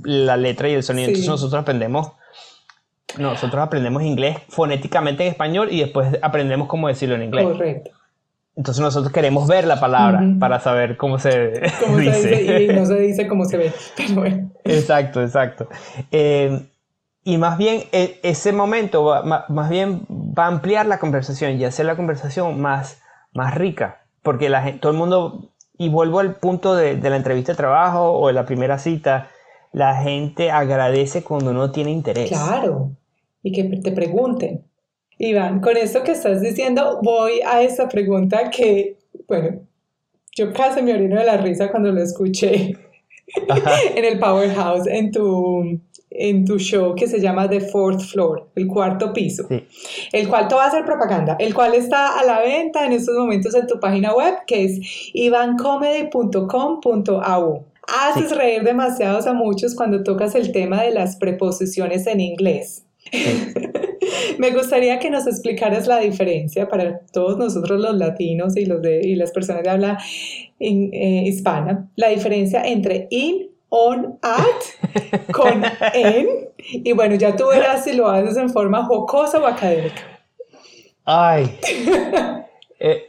la 0.03 0.37
letra 0.37 0.69
y 0.69 0.73
el 0.73 0.83
sonido, 0.83 1.07
entonces 1.07 1.31
nosotros 1.31 1.63
aprendemos 1.63 2.15
nosotros 3.19 3.63
aprendemos 3.63 4.03
inglés 4.03 4.39
fonéticamente 4.49 5.25
en 5.25 5.31
español 5.31 5.69
y 5.71 5.81
después 5.81 6.19
aprendemos 6.23 6.69
cómo 6.69 6.89
decirlo 6.89 7.15
en 7.15 7.25
inglés. 7.25 7.47
Correcto. 7.47 7.91
Entonces 8.57 8.81
nosotros 8.81 9.13
queremos 9.13 9.47
ver 9.47 9.67
la 9.67 9.79
palabra 9.79 10.23
para 10.41 10.61
saber 10.61 10.97
cómo 10.97 11.19
se, 11.19 11.61
dice. 11.99 12.63
Y 12.63 12.75
no 12.75 12.87
se 12.87 12.97
dice 12.97 13.29
cómo 13.29 13.45
se 13.45 13.59
ve, 13.59 13.73
pero 13.97 14.15
bueno. 14.15 14.51
Exacto, 14.65 15.23
exacto. 15.23 15.69
Eh, 16.11 16.67
y 17.23 17.37
más 17.37 17.59
bien 17.59 17.83
e, 17.93 18.19
ese 18.23 18.53
momento 18.53 19.05
va, 19.05 19.45
más 19.49 19.69
bien 19.69 20.07
va 20.09 20.45
a 20.45 20.49
ampliar 20.49 20.87
la 20.87 20.99
conversación 20.99 21.61
y 21.61 21.65
hacer 21.65 21.85
la 21.85 21.97
conversación 21.97 22.59
más, 22.59 23.03
más 23.35 23.55
rica. 23.55 24.01
Porque 24.23 24.49
la 24.49 24.81
todo 24.81 24.91
el 24.91 24.99
mundo, 24.99 25.51
y 25.77 25.91
vuelvo 25.91 26.21
al 26.21 26.37
punto 26.37 26.75
de, 26.75 26.97
de 26.97 27.11
la 27.11 27.17
entrevista 27.17 27.53
de 27.53 27.57
trabajo 27.57 28.13
o 28.13 28.29
de 28.29 28.33
la 28.33 28.47
primera 28.47 28.79
cita, 28.79 29.29
la 29.73 29.97
gente 29.97 30.51
agradece 30.51 31.23
cuando 31.23 31.51
uno 31.51 31.71
tiene 31.73 31.91
interés. 31.91 32.31
Claro, 32.31 32.93
y 33.47 33.53
que 33.53 33.65
te 33.65 33.93
pregunten. 33.93 34.65
Iván, 35.19 35.61
con 35.61 35.77
esto 35.77 36.03
que 36.03 36.11
estás 36.13 36.41
diciendo, 36.43 36.99
voy 37.01 37.41
a 37.47 37.63
esa 37.63 37.89
pregunta 37.89 38.51
que, 38.51 38.99
bueno, 39.29 39.61
yo 40.37 40.53
casi 40.53 40.83
me 40.83 40.93
orino 40.93 41.17
de 41.17 41.25
la 41.25 41.37
risa 41.37 41.71
cuando 41.71 41.93
lo 41.93 42.03
escuché 42.03 42.77
en 43.95 44.05
el 44.05 44.19
Powerhouse, 44.19 44.89
en 44.89 45.13
tu, 45.13 45.79
en 46.11 46.45
tu 46.45 46.59
show 46.59 46.97
que 46.97 47.07
se 47.07 47.21
llama 47.21 47.49
The 47.49 47.61
Fourth 47.61 48.01
Floor, 48.01 48.49
el 48.57 48.67
cuarto 48.67 49.13
piso, 49.13 49.47
el 50.13 50.29
cual 50.29 50.49
te 50.49 50.57
va 50.57 50.65
a 50.65 50.67
hacer 50.67 50.85
propaganda, 50.85 51.37
el 51.39 51.55
cual 51.55 51.75
está 51.75 52.19
a 52.19 52.25
la 52.25 52.41
venta 52.41 52.85
en 52.85 52.95
estos 52.95 53.17
momentos 53.17 53.55
en 53.55 53.69
tu 53.69 53.79
página 53.79 54.13
web, 54.13 54.39
que 54.45 54.65
es 54.65 54.81
ivancomedy.com.au. 55.15 57.65
Haces 57.87 58.37
reír 58.37 58.65
demasiados 58.65 59.29
a 59.29 59.33
muchos 59.33 59.77
cuando 59.77 60.03
tocas 60.03 60.35
el 60.35 60.51
tema 60.51 60.83
de 60.83 60.91
las 60.91 61.15
preposiciones 61.15 62.09
en 62.09 62.21
inglés. 62.21 62.86
Me 64.39 64.51
gustaría 64.51 64.99
que 64.99 65.11
nos 65.11 65.27
explicaras 65.27 65.87
la 65.87 65.99
diferencia 65.99 66.69
para 66.69 67.01
todos 67.13 67.39
nosotros 67.39 67.81
los 67.81 67.97
latinos 67.97 68.57
y, 68.57 68.67
los 68.67 68.83
de, 68.83 69.01
y 69.03 69.15
las 69.17 69.31
personas 69.33 69.63
de 69.63 69.71
habla 69.71 69.99
eh, 70.61 71.23
hispana, 71.25 71.89
la 71.97 72.09
diferencia 72.09 72.63
entre 72.63 73.07
in, 73.11 73.49
on, 73.69 74.19
at, 74.23 75.33
con 75.33 75.65
en. 75.95 76.29
Y 76.59 76.93
bueno, 76.93 77.15
ya 77.15 77.37
tú 77.37 77.49
verás 77.49 77.85
si 77.85 77.93
lo 77.93 78.09
haces 78.09 78.37
en 78.37 78.51
forma 78.51 78.85
jocosa 78.85 79.39
o 79.39 79.47
académica. 79.47 80.03
Ay. 81.05 81.59
Eh, 82.79 83.06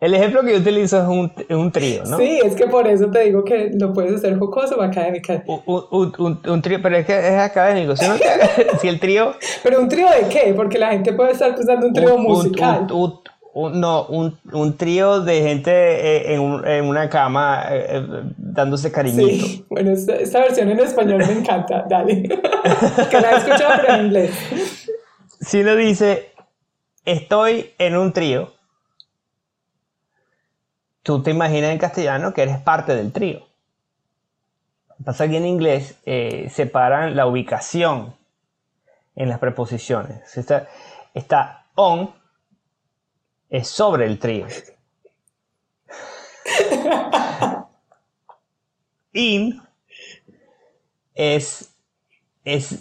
el 0.00 0.14
ejemplo 0.14 0.42
que 0.42 0.52
yo 0.52 0.58
utilizo 0.58 0.98
es 0.98 1.06
un, 1.06 1.30
un, 1.58 1.70
trío, 1.70 2.04
¿no? 2.06 2.16
Sí, 2.16 2.40
es 2.42 2.54
que 2.54 2.66
por 2.66 2.86
eso 2.86 3.10
te 3.10 3.20
digo 3.20 3.44
que 3.44 3.70
lo 3.74 3.92
puedes 3.92 4.14
hacer 4.14 4.38
jocoso 4.38 4.76
o 4.76 4.82
académico. 4.82 5.34
Un, 5.66 6.12
un, 6.18 6.40
un, 6.46 6.62
trío, 6.62 6.80
pero 6.82 6.96
es 6.96 7.04
que 7.04 7.18
es 7.18 7.38
académico. 7.38 7.94
Si, 7.96 8.06
si, 8.80 8.88
el 8.88 8.98
trío... 8.98 9.34
¿Pero 9.62 9.78
un 9.78 9.88
trío 9.88 10.06
de 10.08 10.28
qué? 10.30 10.54
Porque 10.54 10.78
la 10.78 10.92
gente 10.92 11.12
puede 11.12 11.32
estar 11.32 11.54
pensando 11.54 11.86
un 11.86 11.92
trío 11.92 12.16
musical. 12.16 12.86
no, 12.88 14.06
un, 14.06 14.76
trío 14.78 15.20
de 15.20 15.42
gente 15.42 15.70
eh, 15.70 16.34
en, 16.34 16.66
en 16.66 16.84
una 16.86 17.10
cama 17.10 17.64
eh, 17.70 17.84
eh, 17.90 18.22
dándose 18.38 18.90
cariñito. 18.90 19.44
Sí, 19.44 19.66
bueno, 19.68 19.90
esta, 19.90 20.40
versión 20.40 20.70
en 20.70 20.80
español 20.80 21.18
me 21.18 21.32
encanta, 21.32 21.84
dale. 21.86 22.22
que 23.10 23.20
la 23.20 23.32
he 23.32 23.36
escuchado 23.36 23.82
pero 23.82 23.94
en 23.96 24.06
inglés. 24.06 24.30
Si 25.42 25.60
uno 25.60 25.76
dice, 25.76 26.30
estoy 27.04 27.72
en 27.76 27.98
un 27.98 28.14
trío 28.14 28.59
tú 31.02 31.22
te 31.22 31.30
imaginas 31.30 31.70
en 31.72 31.78
castellano 31.78 32.34
que 32.34 32.42
eres 32.42 32.58
parte 32.58 32.94
del 32.94 33.12
trío. 33.12 33.46
Pasa 35.04 35.28
que 35.28 35.38
en 35.38 35.46
inglés 35.46 35.98
eh, 36.04 36.50
separan 36.50 37.16
la 37.16 37.26
ubicación 37.26 38.14
en 39.16 39.28
las 39.30 39.38
preposiciones. 39.38 40.36
Está, 40.36 40.68
está 41.14 41.66
on, 41.74 42.12
es 43.48 43.68
sobre 43.68 44.06
el 44.06 44.18
trío. 44.18 44.46
In 49.12 49.60
es, 51.14 51.74
es 52.44 52.78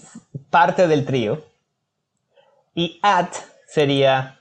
parte 0.49 0.87
del 0.87 1.05
trío. 1.05 1.41
Y 2.75 2.99
at 3.01 3.33
sería 3.65 4.39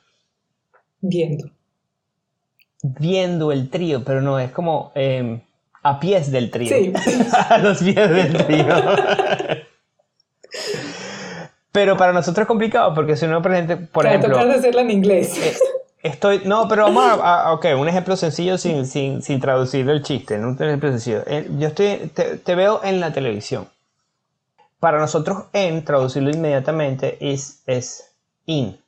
viendo 1.00 1.58
viendo 2.82 3.52
el 3.52 3.70
trío, 3.70 4.04
pero 4.04 4.20
no, 4.20 4.38
es 4.38 4.50
como 4.50 4.92
em, 4.94 5.40
a 5.82 6.00
pies 6.00 6.30
del 6.30 6.50
trío. 6.50 6.68
Sí. 6.68 6.92
a 7.50 7.58
los 7.58 7.78
pies 7.78 8.11
del 8.11 8.47
trío. 8.47 8.66
pero 11.73 11.97
para 11.97 12.12
nosotros 12.12 12.42
es 12.42 12.49
complicado 12.49 12.94
porque 12.94 13.16
si 13.16 13.26
uno 13.26 13.42
presente, 13.42 13.76
por 13.76 14.06
ejemplo... 14.06 14.30
tocar 14.30 14.49
de 14.49 14.54
hacerla 14.54 14.82
en 14.82 14.90
inglés. 14.90 15.37
Eh, 15.38 15.56
estoy, 16.02 16.42
no, 16.44 16.68
pero 16.68 16.85
vamos 16.85 17.20
a, 17.23 17.52
ok, 17.52 17.66
un 17.78 17.88
ejemplo 17.88 18.16
sencillo 18.16 18.58
sin, 18.58 18.87
sin, 18.87 19.23
sin 19.23 19.40
traducir 19.40 19.88
el 19.88 20.02
chiste, 20.02 20.38
un 20.38 20.54
ejemplo 20.61 20.90
sencillo. 20.90 21.23
Eh, 21.26 21.49
yo 21.58 21.68
estoy, 21.68 22.11
te, 22.14 22.54
veo 22.54 22.80
en 22.85 23.00
la 23.00 23.12
televisión. 23.12 23.68
Para 24.80 25.00
nosotros 25.00 25.44
en, 25.52 25.85
traducirlo 25.85 26.30
inmediatamente, 26.30 27.18
es, 27.20 27.62
es 27.66 28.12
in, 28.47 28.78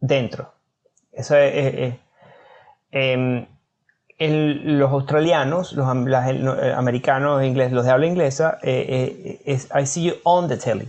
dentro. 0.00 0.50
Eso 1.12 1.36
es 1.36 1.94
Em, 2.92 3.46
los 4.28 4.90
australianos, 4.90 5.72
los 5.72 5.86
eh, 5.86 6.74
americanos, 6.76 7.42
ingleses, 7.42 7.72
los 7.72 7.84
de 7.84 7.90
habla 7.90 8.06
inglesa, 8.06 8.58
eh, 8.62 8.86
eh, 9.24 9.42
es 9.46 9.68
I 9.74 9.86
see 9.86 10.04
you 10.04 10.14
on 10.24 10.48
the 10.48 10.56
telly. 10.58 10.86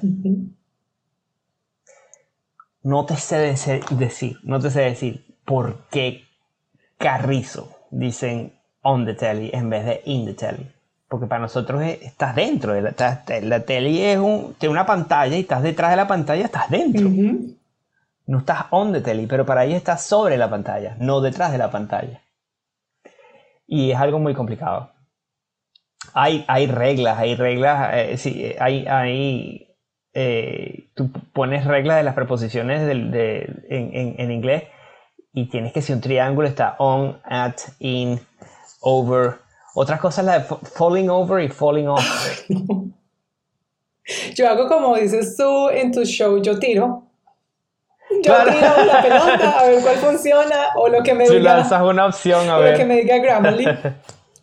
No 2.84 3.06
te 3.06 3.16
sé 3.16 3.38
decir, 3.38 4.38
no 4.44 4.60
te 4.60 4.70
sé 4.70 4.82
decir 4.82 5.26
por 5.46 5.86
qué 5.90 6.24
carrizo 6.98 7.70
dicen 7.90 8.54
on 8.82 9.06
the 9.06 9.14
telly 9.14 9.50
en 9.54 9.70
vez 9.70 9.86
de 9.86 10.02
in 10.06 10.26
the 10.26 10.34
telly. 10.34 10.68
Porque 11.08 11.28
para 11.28 11.42
nosotros 11.42 11.82
estás 11.84 12.36
dentro. 12.36 12.74
De 12.74 12.82
la, 12.82 13.66
telly 13.66 14.02
es 14.02 14.18
un, 14.18 14.56
tiene 14.58 14.72
una 14.74 14.86
pantalla 14.86 15.36
y 15.38 15.42
estás 15.42 15.62
detrás 15.62 15.92
de 15.92 15.98
la 15.98 16.08
pantalla, 16.08 16.46
estás 16.46 16.70
dentro. 16.70 17.10
No 18.32 18.38
estás 18.38 18.68
on 18.70 18.94
the 18.94 19.02
telly, 19.02 19.28
pero 19.28 19.46
para 19.46 19.66
ellos 19.66 19.76
estás 19.76 20.06
sobre 20.06 20.38
la 20.38 20.50
pantalla, 20.50 20.96
no 21.02 21.20
detrás 21.20 21.52
de 21.52 21.58
la 21.58 21.70
pantalla. 21.70 22.22
Y 23.68 23.92
es 23.92 23.98
algo 24.00 24.20
muy 24.20 24.34
complicado. 24.34 24.94
Hay, 26.14 26.46
hay 26.48 26.66
reglas, 26.66 27.20
hay 27.20 27.36
reglas, 27.36 27.90
eh, 27.94 28.18
sí, 28.18 28.56
hay, 28.58 28.88
hay 28.88 29.76
eh, 30.14 30.92
tú 30.96 31.12
pones 31.34 31.66
reglas 31.66 31.98
de 31.98 32.04
las 32.04 32.16
preposiciones 32.16 32.88
de, 32.88 33.50
en, 33.68 34.16
en, 34.18 34.32
inglés 34.32 34.64
y 35.34 35.50
tienes 35.50 35.74
que 35.74 35.82
si 35.82 35.92
un 35.92 36.00
triángulo 36.00 36.48
está 36.48 36.78
on, 36.80 37.20
at, 37.26 37.58
in, 37.80 38.18
over. 38.80 39.40
Otras 39.76 40.00
cosas 40.00 40.24
la 40.24 40.40
de 40.40 40.46
falling 40.46 41.10
over 41.10 41.44
y 41.44 41.50
falling 41.50 41.90
off. 41.90 42.40
Yo 44.36 44.50
hago 44.50 44.70
como 44.70 44.96
dices 44.96 45.36
tú 45.36 45.68
en 45.68 45.92
tu 45.92 46.06
show, 46.06 46.42
yo 46.42 46.58
tiro. 46.58 47.11
Yo 48.24 48.36
tiro 48.44 48.86
la 48.86 49.02
pelota 49.02 49.60
a 49.60 49.64
ver 49.66 49.82
cuál 49.82 49.96
funciona 49.98 50.56
o 50.76 50.88
lo 50.88 51.02
que 51.04 51.14
me 51.14 51.28
diga. 51.28 51.56
lanzas 51.56 51.82
una 51.82 52.06
opción 52.06 52.50
a 52.50 52.58
ver. 52.58 52.72
Lo 52.74 52.78
que 52.78 52.86
me 52.86 52.96
diga 52.98 53.18
Grammarly. 53.18 53.66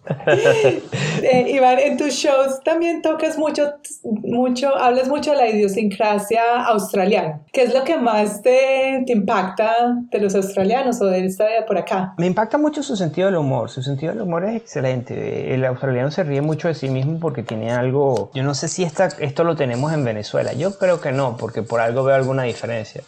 eh, 1.23 1.45
Iván, 1.49 1.79
en 1.79 1.97
tus 1.97 2.15
shows 2.15 2.61
también 2.65 3.03
tocas 3.03 3.39
mucho, 3.39 3.75
mucho, 4.05 4.75
hablas 4.77 5.09
mucho 5.09 5.33
de 5.33 5.37
la 5.37 5.49
idiosincrasia 5.49 6.65
australiana. 6.65 7.41
¿Qué 7.53 7.63
es 7.63 7.75
lo 7.75 7.85
que 7.85 7.99
más 7.99 8.43
te, 8.43 9.03
te 9.07 9.13
impacta 9.13 9.71
de 10.11 10.21
los 10.21 10.35
australianos 10.35 11.01
o 11.01 11.07
de 11.07 11.27
esta 11.27 11.45
de 11.45 11.63
por 11.63 11.79
acá? 11.79 12.15
Me 12.19 12.27
impacta 12.27 12.59
mucho 12.59 12.83
su 12.83 12.97
sentido 12.97 13.27
del 13.27 13.37
humor. 13.37 13.71
Su 13.71 13.83
sentido 13.83 14.13
del 14.13 14.23
humor 14.23 14.45
es 14.45 14.57
excelente. 14.57 15.55
El 15.55 15.65
australiano 15.65 16.11
se 16.11 16.25
ríe 16.25 16.41
mucho 16.41 16.69
de 16.69 16.75
sí 16.75 16.89
mismo 16.89 17.19
porque 17.21 17.43
tiene 17.43 17.71
algo. 17.73 18.31
Yo 18.35 18.43
no 18.43 18.55
sé 18.55 18.69
si 18.69 18.85
esta, 18.85 19.09
esto 19.19 19.45
lo 19.45 19.57
tenemos 19.57 19.93
en 19.93 20.05
Venezuela. 20.05 20.53
Yo 20.53 20.79
creo 20.79 21.01
que 21.01 21.13
no, 21.13 21.37
porque 21.37 21.63
por 21.63 21.81
algo 21.81 22.05
veo 22.05 22.15
alguna 22.15 22.45
diferencia 22.45 23.03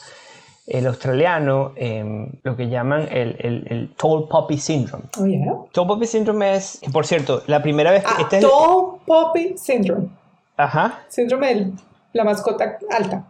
el 0.70 0.86
australiano 0.86 1.72
em, 1.74 2.30
lo 2.44 2.56
que 2.56 2.68
llaman 2.68 3.08
el, 3.10 3.36
el, 3.40 3.92
Tall 3.96 4.28
Poppy 4.28 4.56
Syndrome. 4.56 5.04
Oh, 5.18 5.26
yeah. 5.26 5.52
Tall 5.72 5.86
Poppy 5.86 6.06
Syndrome 6.06 6.54
es, 6.54 6.80
por 6.92 7.04
cierto, 7.04 7.42
la 7.46 7.60
primera 7.60 7.90
vez 7.90 8.04
que... 8.04 8.10
Ah, 8.10 8.20
este 8.20 8.40
Tall 8.40 9.00
Poppy 9.04 9.58
Syndrome. 9.58 10.08
Ajá. 10.56 11.00
Síndrome 11.08 11.54
de 11.54 11.72
la 12.12 12.24
mascota 12.24 12.78
alta. 12.90 13.24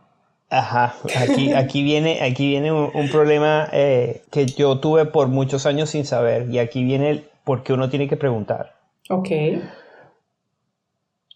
Ajá, 0.50 0.96
aquí, 1.16 1.52
aquí 1.52 1.82
viene, 1.84 2.22
aquí 2.22 2.48
viene 2.48 2.72
un, 2.72 3.08
problema 3.08 3.68
eh, 3.72 4.24
que 4.32 4.46
yo 4.46 4.80
tuve 4.80 5.06
por 5.06 5.28
muchos 5.28 5.64
años 5.64 5.90
sin 5.90 6.04
saber 6.04 6.50
y 6.50 6.58
aquí 6.58 6.82
viene 6.82 7.24
porque 7.44 7.72
uno 7.72 7.88
tiene 7.88 8.08
que 8.08 8.16
preguntar. 8.16 8.74
Ok. 9.08 9.28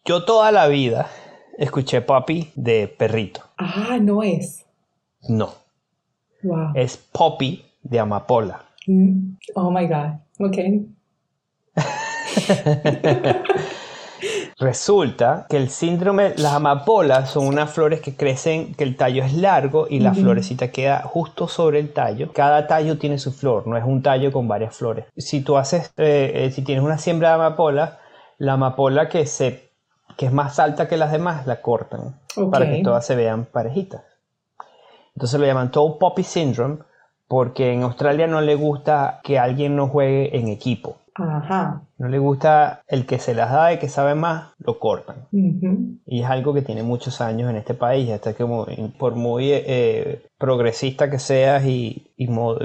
Yo 0.05 0.25
toda 0.25 0.51
la 0.51 0.67
vida 0.67 1.09
escuché 1.57 2.03
Poppy 2.03 2.51
de 2.57 2.89
perrito. 2.89 3.41
Ah, 3.57 3.99
no 4.01 4.23
es. 4.23 4.67
No. 5.29 5.64
Es 6.75 6.97
Poppy 6.97 7.65
de 7.83 8.01
amapola. 8.01 8.65
Mm. 8.87 9.37
Oh 9.55 9.71
my 9.71 9.87
God. 9.87 10.21
Ok. 10.41 10.59
Resulta 14.59 15.47
que 15.49 15.57
el 15.57 15.69
síndrome, 15.69 16.33
las 16.37 16.55
amapolas 16.55 17.31
son 17.31 17.47
unas 17.47 17.71
flores 17.71 18.01
que 18.01 18.15
crecen, 18.15 18.75
que 18.75 18.85
el 18.85 18.97
tallo 18.97 19.25
es 19.25 19.35
largo 19.35 19.87
y 19.91 19.99
la 19.99 20.15
florecita 20.15 20.69
queda 20.69 21.03
justo 21.03 21.49
sobre 21.49 21.81
el 21.81 21.93
tallo. 21.93 22.33
Cada 22.33 22.67
tallo 22.67 22.97
tiene 22.97 23.19
su 23.19 23.33
flor, 23.33 23.67
no 23.67 23.77
es 23.77 23.85
un 23.85 24.03
tallo 24.03 24.31
con 24.33 24.47
varias 24.47 24.77
flores. 24.77 25.07
Si 25.17 25.41
tú 25.43 25.57
haces, 25.57 25.93
eh, 25.97 26.33
eh, 26.35 26.51
si 26.53 26.63
tienes 26.63 26.85
una 26.85 26.99
siembra 26.99 27.31
de 27.31 27.35
amapola, 27.35 27.99
la 28.39 28.53
amapola 28.55 29.09
que, 29.09 29.27
se, 29.27 29.71
que 30.17 30.27
es 30.27 30.33
más 30.33 30.59
alta 30.59 30.89
que 30.89 30.97
las 30.97 31.11
demás 31.11 31.47
la 31.47 31.61
cortan 31.61 32.21
para 32.51 32.71
que 32.71 32.83
todas 32.83 33.05
se 33.05 33.17
vean 33.17 33.47
parejitas. 33.47 34.03
Entonces 35.15 35.39
lo 35.39 35.47
llaman 35.47 35.71
Tall 35.71 35.97
Poppy 35.99 36.23
Syndrome 36.23 36.79
porque 37.29 37.73
en 37.73 37.83
Australia 37.83 38.27
no 38.27 38.41
le 38.41 38.55
gusta 38.55 39.21
que 39.23 39.39
alguien 39.39 39.77
no 39.77 39.89
juegue 39.89 40.37
en 40.37 40.49
equipo. 40.49 40.99
Ajá. 41.15 41.83
No 41.99 42.09
le 42.09 42.19
gusta 42.19 42.83
el 42.89 43.07
que 43.07 43.19
se 43.19 43.35
las 43.35 43.53
da 43.53 43.73
y 43.73 43.79
que 43.79 43.89
sabe 43.89 44.15
más, 44.15 44.53
lo 44.59 44.79
cortan. 44.79 45.29
Y 45.31 46.21
es 46.21 46.27
algo 46.29 46.53
que 46.53 46.63
tiene 46.63 46.83
muchos 46.83 47.21
años 47.21 47.49
en 47.49 47.57
este 47.57 47.75
país, 47.75 48.11
hasta 48.11 48.35
que 48.35 48.45
por 48.45 49.15
muy 49.15 49.51
eh, 49.53 50.27
progresista 50.39 51.11
que 51.11 51.21
seas 51.21 51.65
y, 51.65 52.11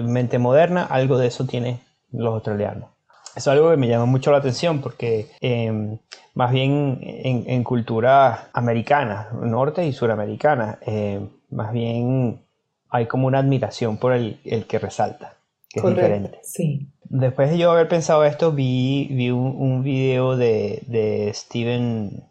mente 0.04 0.40
moderna, 0.40 0.84
algo 0.84 1.18
de 1.18 1.28
eso 1.28 1.46
tienen 1.46 1.80
los 2.12 2.34
australianos. 2.34 2.90
Eso 3.36 3.52
es 3.52 3.58
algo 3.58 3.70
que 3.70 3.78
me 3.78 3.88
llama 3.88 4.06
mucho 4.06 4.32
la 4.32 4.40
atención 4.40 4.82
porque 4.82 5.28
em, 5.40 6.00
más 6.34 6.52
bien 6.52 7.00
en, 7.02 7.64
cultura 7.64 8.50
americana, 8.54 9.30
norte 9.44 9.86
y 9.86 9.94
suramericana, 9.94 10.80
em, 10.82 11.30
más 11.50 11.72
bien 11.72 12.42
hay 12.90 13.06
como 13.06 13.28
una 13.28 13.40
admiración 13.40 13.98
por 13.98 14.14
el, 14.14 14.40
que 14.68 14.80
resalta, 14.80 15.36
que 15.70 15.80
es 15.80 15.86
diferente. 15.86 16.40
Sí. 16.44 16.88
Después 17.06 17.50
de 17.50 17.58
yo 17.58 17.72
haber 17.72 17.88
pensado 17.88 18.24
esto, 18.26 18.52
vi, 18.52 19.08
vi 19.12 19.32
un, 19.32 19.84
video 19.84 20.38
de, 20.38 20.84
de 20.88 21.32
Stephen 21.34 22.24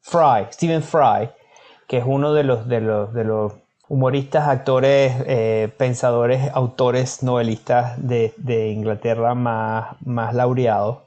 Fry, 0.00 0.46
Stephen 0.52 0.82
Fry, 0.82 1.30
que 1.86 1.98
es 1.98 2.04
uno 2.06 2.32
de 2.34 2.44
los, 2.44 2.68
de 2.68 2.80
los, 2.80 3.12
de 3.14 3.24
los 3.24 3.52
humoristas, 3.88 4.48
actores, 4.48 5.12
eh, 5.26 5.72
pensadores, 5.76 6.50
autores, 6.52 7.22
novelistas 7.22 7.94
de, 8.06 8.70
Inglaterra 8.70 9.34
más, 9.34 9.96
más 10.04 10.34
laureados, 10.34 10.98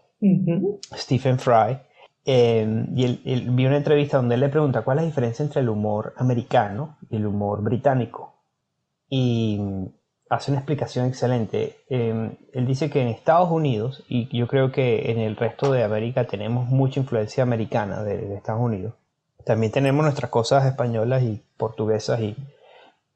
Stephen 0.96 1.40
Fry. 1.40 1.78
Eh, 2.26 2.86
y 2.96 3.06
él, 3.06 3.50
vi 3.52 3.66
una 3.66 3.78
entrevista 3.78 4.18
donde 4.18 4.36
él 4.36 4.42
le 4.42 4.50
pregunta 4.50 4.84
cuál 4.84 5.00
es 5.00 5.04
la 5.04 5.08
diferencia 5.08 5.44
entre 5.44 5.62
el 5.62 5.70
humor 5.70 6.14
americano 6.18 6.98
y 7.10 7.16
el 7.16 7.26
humor 7.26 7.64
británico. 7.64 8.36
Y 9.10 9.60
hace 10.30 10.52
una 10.52 10.60
explicación 10.60 11.08
excelente. 11.08 11.78
Eh, 11.90 12.38
él 12.54 12.66
dice 12.66 12.90
que 12.90 13.02
en 13.02 13.08
Estados 13.08 13.50
Unidos, 13.52 14.04
y 14.08 14.36
yo 14.36 14.48
creo 14.48 14.72
que 14.72 15.12
en 15.12 15.20
el 15.20 15.36
resto 15.36 15.72
de 15.72 15.84
América 15.84 16.28
tenemos 16.28 16.68
mucha 16.68 17.00
influencia 17.00 17.44
americana 17.44 18.04
de, 18.04 18.36
Estados 18.36 18.62
Unidos. 18.62 18.94
También 19.46 19.72
tenemos 19.72 20.04
nuestras 20.04 20.30
cosas 20.30 20.66
españolas 20.66 21.24
y 21.24 21.44
portuguesas 21.58 22.20
y, 22.22 22.36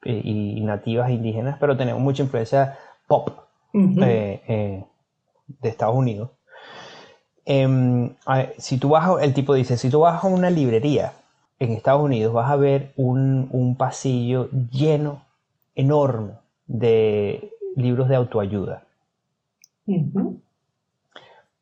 y, 0.04 0.60
nativas 0.62 1.12
indígenas, 1.12 1.58
pero 1.60 1.78
tenemos 1.78 2.02
mucha 2.02 2.24
influencia 2.24 2.78
pop 3.08 3.30
eh, 3.74 4.84
de 5.48 5.70
Estados 5.70 5.96
Unidos. 5.96 6.32
Em, 7.46 8.10
si 8.58 8.80
tú 8.80 8.90
vas, 8.90 9.22
el 9.22 9.34
tipo 9.34 9.54
dice, 9.54 9.78
si 9.78 9.90
tú 9.90 10.00
vas 10.00 10.24
a 10.24 10.28
una 10.28 10.50
librería 10.50 11.14
en 11.60 11.72
Estados 11.72 12.02
Unidos, 12.02 12.34
vas 12.34 12.50
a 12.50 12.56
ver 12.56 12.92
un, 12.98 13.76
pasillo 13.78 14.50
lleno, 14.72 15.22
enorme, 15.76 16.34
de 16.66 17.52
libros 17.76 18.10
de 18.10 18.16
autoayuda. 18.16 18.84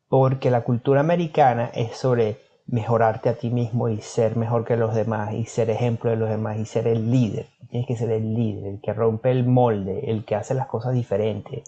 Porque 0.08 0.50
la 0.50 0.62
cultura 0.62 1.02
americana 1.02 1.70
es 1.74 1.98
sobre 1.98 2.38
mejorarte 2.66 3.28
a 3.28 3.36
ti 3.36 3.50
mismo 3.50 3.90
y 3.90 4.00
ser 4.00 4.38
mejor 4.38 4.64
que 4.64 4.78
los 4.78 4.96
demás 4.96 5.34
y 5.34 5.46
ser 5.46 5.70
ejemplo 5.70 6.12
de 6.12 6.16
los 6.16 6.30
demás 6.30 6.58
y 6.60 6.66
ser 6.66 6.88
el 6.88 7.12
líder. 7.12 7.48
Tienes 7.70 7.88
que 7.88 7.98
ser 7.98 8.12
el 8.12 8.34
líder, 8.34 8.68
el 8.68 8.82
que 8.82 8.94
rompe 8.94 9.32
el 9.32 9.46
molde, 9.46 10.10
el 10.10 10.24
que 10.24 10.36
hace 10.36 10.54
las 10.54 10.68
cosas 10.68 10.94
diferentes. 10.94 11.64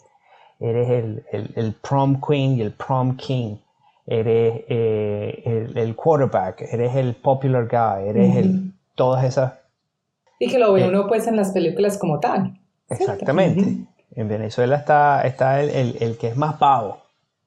Eres 0.60 0.90
el, 0.90 1.26
el 1.56 1.74
prom 1.74 2.22
queen 2.26 2.58
y 2.58 2.62
el 2.62 2.72
prom 2.72 3.18
king 3.18 3.58
eres 4.08 4.64
eh, 4.68 5.68
el, 5.76 5.96
quarterback, 5.96 6.62
eres 6.62 6.96
el 6.96 7.16
popular 7.16 7.68
guy, 7.68 8.10
eres 8.10 8.36
el, 8.36 8.74
todas 8.94 9.24
esas... 9.24 9.54
Y 10.40 10.50
que 10.50 10.60
lo 10.60 10.74
ve 10.74 10.84
eh, 10.84 10.90
uno 10.90 11.08
pues 11.08 11.28
en 11.28 11.38
las 11.38 11.52
películas 11.52 11.98
como 11.98 12.20
tal. 12.20 12.60
Exactamente. 12.90 13.86
En 14.16 14.28
Venezuela 14.28 14.76
está, 14.76 15.22
está 15.22 15.62
el, 15.62 16.18
que 16.18 16.28
es 16.28 16.38
más 16.38 16.56
pavo. 16.56 16.98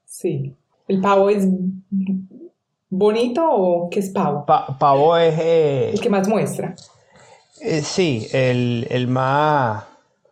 Sí. 0.04 0.54
¿El 0.88 1.00
pavo 1.00 1.30
es 1.30 1.46
bonito 2.88 3.46
o 3.48 3.90
qué 3.90 4.00
es 4.00 4.10
pavo? 4.10 4.44
pavo 4.46 5.16
es... 5.16 5.38
Eh, 5.38 5.90
el 5.92 6.00
que 6.00 6.10
más 6.10 6.28
muestra. 6.28 6.74
sí, 7.82 8.26
el, 8.32 9.06
más 9.08 9.84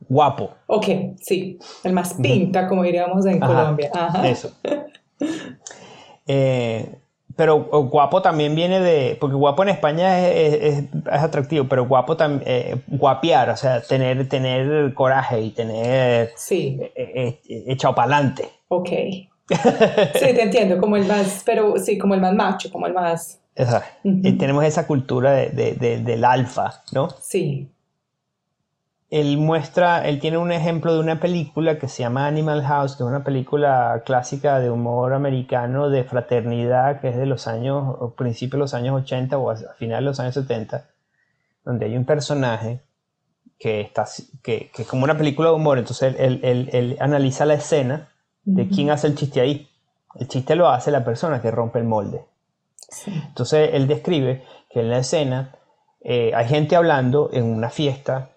guapo. 0.08 0.50
Ok, 0.66 0.86
sí. 1.20 1.58
El 1.84 1.92
más 1.92 2.14
pinta, 2.14 2.66
como 2.66 2.82
diríamos 2.82 3.24
en 3.26 3.38
Colombia. 3.38 3.90
Ajá. 3.94 4.28
Eso. 4.28 4.50
Eh, 6.26 6.98
pero 7.36 7.58
guapo 7.64 8.22
también 8.22 8.54
viene 8.54 8.80
de. 8.80 9.16
Porque 9.20 9.36
guapo 9.36 9.62
en 9.62 9.68
España 9.70 10.26
es, 10.28 10.84
atractivo, 11.10 11.66
pero 11.68 11.86
guapo 11.86 12.16
también. 12.16 12.42
Eh, 12.46 12.76
guapiar, 12.86 13.50
o 13.50 13.56
sea, 13.56 13.82
tener, 13.82 14.28
tener 14.28 14.94
coraje 14.94 15.40
y 15.40 15.50
tener. 15.50 16.30
Sí. 16.36 16.78
Eh, 16.94 17.40
echado 17.66 17.94
para 17.94 18.16
adelante. 18.16 18.48
Ok. 18.68 18.88
sí, 19.48 20.20
te 20.20 20.42
entiendo, 20.42 20.78
como 20.78 20.96
el 20.96 21.06
más. 21.06 21.42
Pero 21.44 21.78
sí, 21.78 21.98
como 21.98 22.14
el 22.14 22.20
más 22.20 22.34
macho, 22.34 22.70
como 22.70 22.86
el 22.86 22.94
más. 22.94 23.40
tenemos 24.38 24.64
esa 24.64 24.86
cultura 24.86 25.32
del 25.32 26.24
alfa, 26.24 26.82
¿no? 26.92 27.08
Sí 27.20 27.70
él 29.08 29.38
muestra, 29.38 30.06
él 30.08 30.18
tiene 30.18 30.36
un 30.38 30.50
ejemplo 30.50 30.92
de 30.92 31.00
una 31.00 31.20
película 31.20 31.78
que 31.78 31.88
se 31.88 32.02
llama 32.02 32.26
Animal 32.26 32.62
House, 32.64 32.96
que 32.96 33.04
es 33.04 33.08
una 33.08 33.22
película 33.22 34.02
clásica 34.04 34.58
de 34.58 34.70
humor 34.70 35.12
americano 35.12 35.90
de 35.90 36.02
fraternidad, 36.02 37.00
que 37.00 37.10
es 37.10 37.16
de 37.16 37.26
los 37.26 37.46
años, 37.46 37.96
principios 38.16 38.52
de 38.52 38.58
los 38.58 38.74
años 38.74 39.02
80 39.02 39.38
o 39.38 39.50
a 39.50 39.56
finales 39.78 40.00
de 40.00 40.06
los 40.06 40.20
años 40.20 40.34
70, 40.34 40.86
donde 41.64 41.86
hay 41.86 41.96
un 41.96 42.04
personaje 42.04 42.80
que, 43.58 43.80
está, 43.80 44.06
que, 44.42 44.70
es 44.76 44.86
como 44.86 45.04
una 45.04 45.16
película 45.16 45.50
de 45.50 45.54
humor, 45.54 45.78
entonces 45.78 46.16
él, 46.18 46.40
él, 46.42 46.96
analiza 47.00 47.46
la 47.46 47.54
escena 47.54 48.08
de 48.44 48.68
quién 48.68 48.90
hace 48.90 49.06
el 49.06 49.14
chiste 49.14 49.40
ahí. 49.40 49.68
El 50.16 50.28
chiste 50.28 50.56
lo 50.56 50.68
hace 50.68 50.90
la 50.90 51.04
persona 51.04 51.40
que 51.40 51.50
rompe 51.50 51.78
el 51.78 51.84
molde. 51.84 52.24
Entonces 53.06 53.70
él 53.72 53.86
describe 53.86 54.44
que 54.70 54.80
en 54.80 54.90
la 54.90 54.98
escena 54.98 55.54
eh, 56.00 56.32
hay 56.34 56.46
gente 56.46 56.76
hablando 56.76 57.30
en 57.32 57.44
una 57.44 57.70
fiesta, 57.70 58.35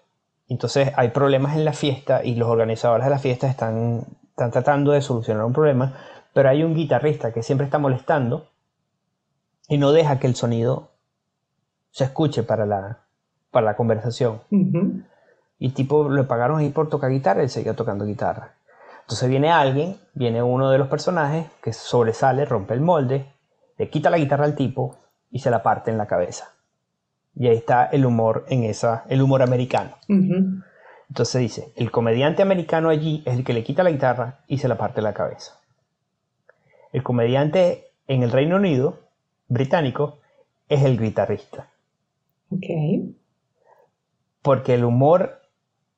entonces 0.54 0.92
hay 0.96 1.08
problemas 1.08 1.56
en 1.56 1.64
la 1.64 1.72
fiesta 1.72 2.24
y 2.24 2.34
los 2.34 2.48
organizadores 2.48 3.04
de 3.04 3.10
la 3.10 3.18
fiesta 3.18 3.46
están, 3.46 4.04
están 4.30 4.50
tratando 4.50 4.92
de 4.92 5.00
solucionar 5.00 5.44
un 5.44 5.52
problema, 5.52 5.94
pero 6.32 6.48
hay 6.48 6.64
un 6.64 6.74
guitarrista 6.74 7.32
que 7.32 7.42
siempre 7.42 7.64
está 7.64 7.78
molestando 7.78 8.48
y 9.68 9.78
no 9.78 9.92
deja 9.92 10.18
que 10.18 10.26
el 10.26 10.34
sonido 10.34 10.90
se 11.92 12.04
escuche 12.04 12.42
para 12.42 12.66
la, 12.66 12.98
para 13.50 13.66
la 13.66 13.76
conversación. 13.76 14.40
Y 15.58 15.70
tipo, 15.70 16.08
le 16.08 16.24
pagaron 16.24 16.58
ahí 16.58 16.70
por 16.70 16.88
tocar 16.88 17.10
guitarra, 17.10 17.42
él 17.42 17.50
seguía 17.50 17.76
tocando 17.76 18.04
guitarra. 18.04 18.54
Entonces 19.02 19.28
viene 19.28 19.52
alguien, 19.52 19.98
viene 20.14 20.42
uno 20.42 20.70
de 20.70 20.78
los 20.78 20.88
personajes 20.88 21.46
que 21.62 21.72
sobresale, 21.72 22.44
rompe 22.44 22.74
el 22.74 22.80
molde, 22.80 23.32
le 23.76 23.88
quita 23.88 24.10
la 24.10 24.18
guitarra 24.18 24.44
al 24.44 24.54
tipo 24.56 24.96
y 25.30 25.38
se 25.38 25.50
la 25.50 25.62
parte 25.62 25.90
en 25.90 25.98
la 25.98 26.06
cabeza. 26.06 26.54
Y 27.34 27.48
ahí 27.48 27.56
está 27.56 27.86
el 27.86 28.04
humor 28.04 28.44
en 28.48 28.64
esa, 28.64 29.04
el 29.08 29.22
humor 29.22 29.42
americano. 29.42 29.96
Entonces 31.08 31.40
dice, 31.40 31.72
el 31.76 31.90
comediante 31.90 32.42
americano 32.42 32.88
allí 32.88 33.22
es 33.26 33.36
el 33.36 33.44
que 33.44 33.52
le 33.52 33.64
quita 33.64 33.82
la 33.82 33.90
guitarra 33.90 34.40
y 34.46 34.58
se 34.58 34.68
la 34.68 34.78
parte 34.78 35.02
la 35.02 35.14
cabeza. 35.14 35.58
El 36.92 37.02
comediante 37.02 37.90
en 38.06 38.22
el 38.22 38.30
Reino 38.30 38.56
Unido, 38.56 38.98
británico, 39.48 40.18
es 40.68 40.84
el 40.84 41.00
guitarrista. 41.00 41.68
Ok. 42.50 42.66
Porque 44.42 44.74
el 44.74 44.84
humor, 44.84 45.42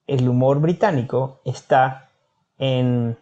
el 0.06 0.28
humor 0.28 0.60
británico 0.60 1.40
está 1.44 2.10
en 2.58 3.16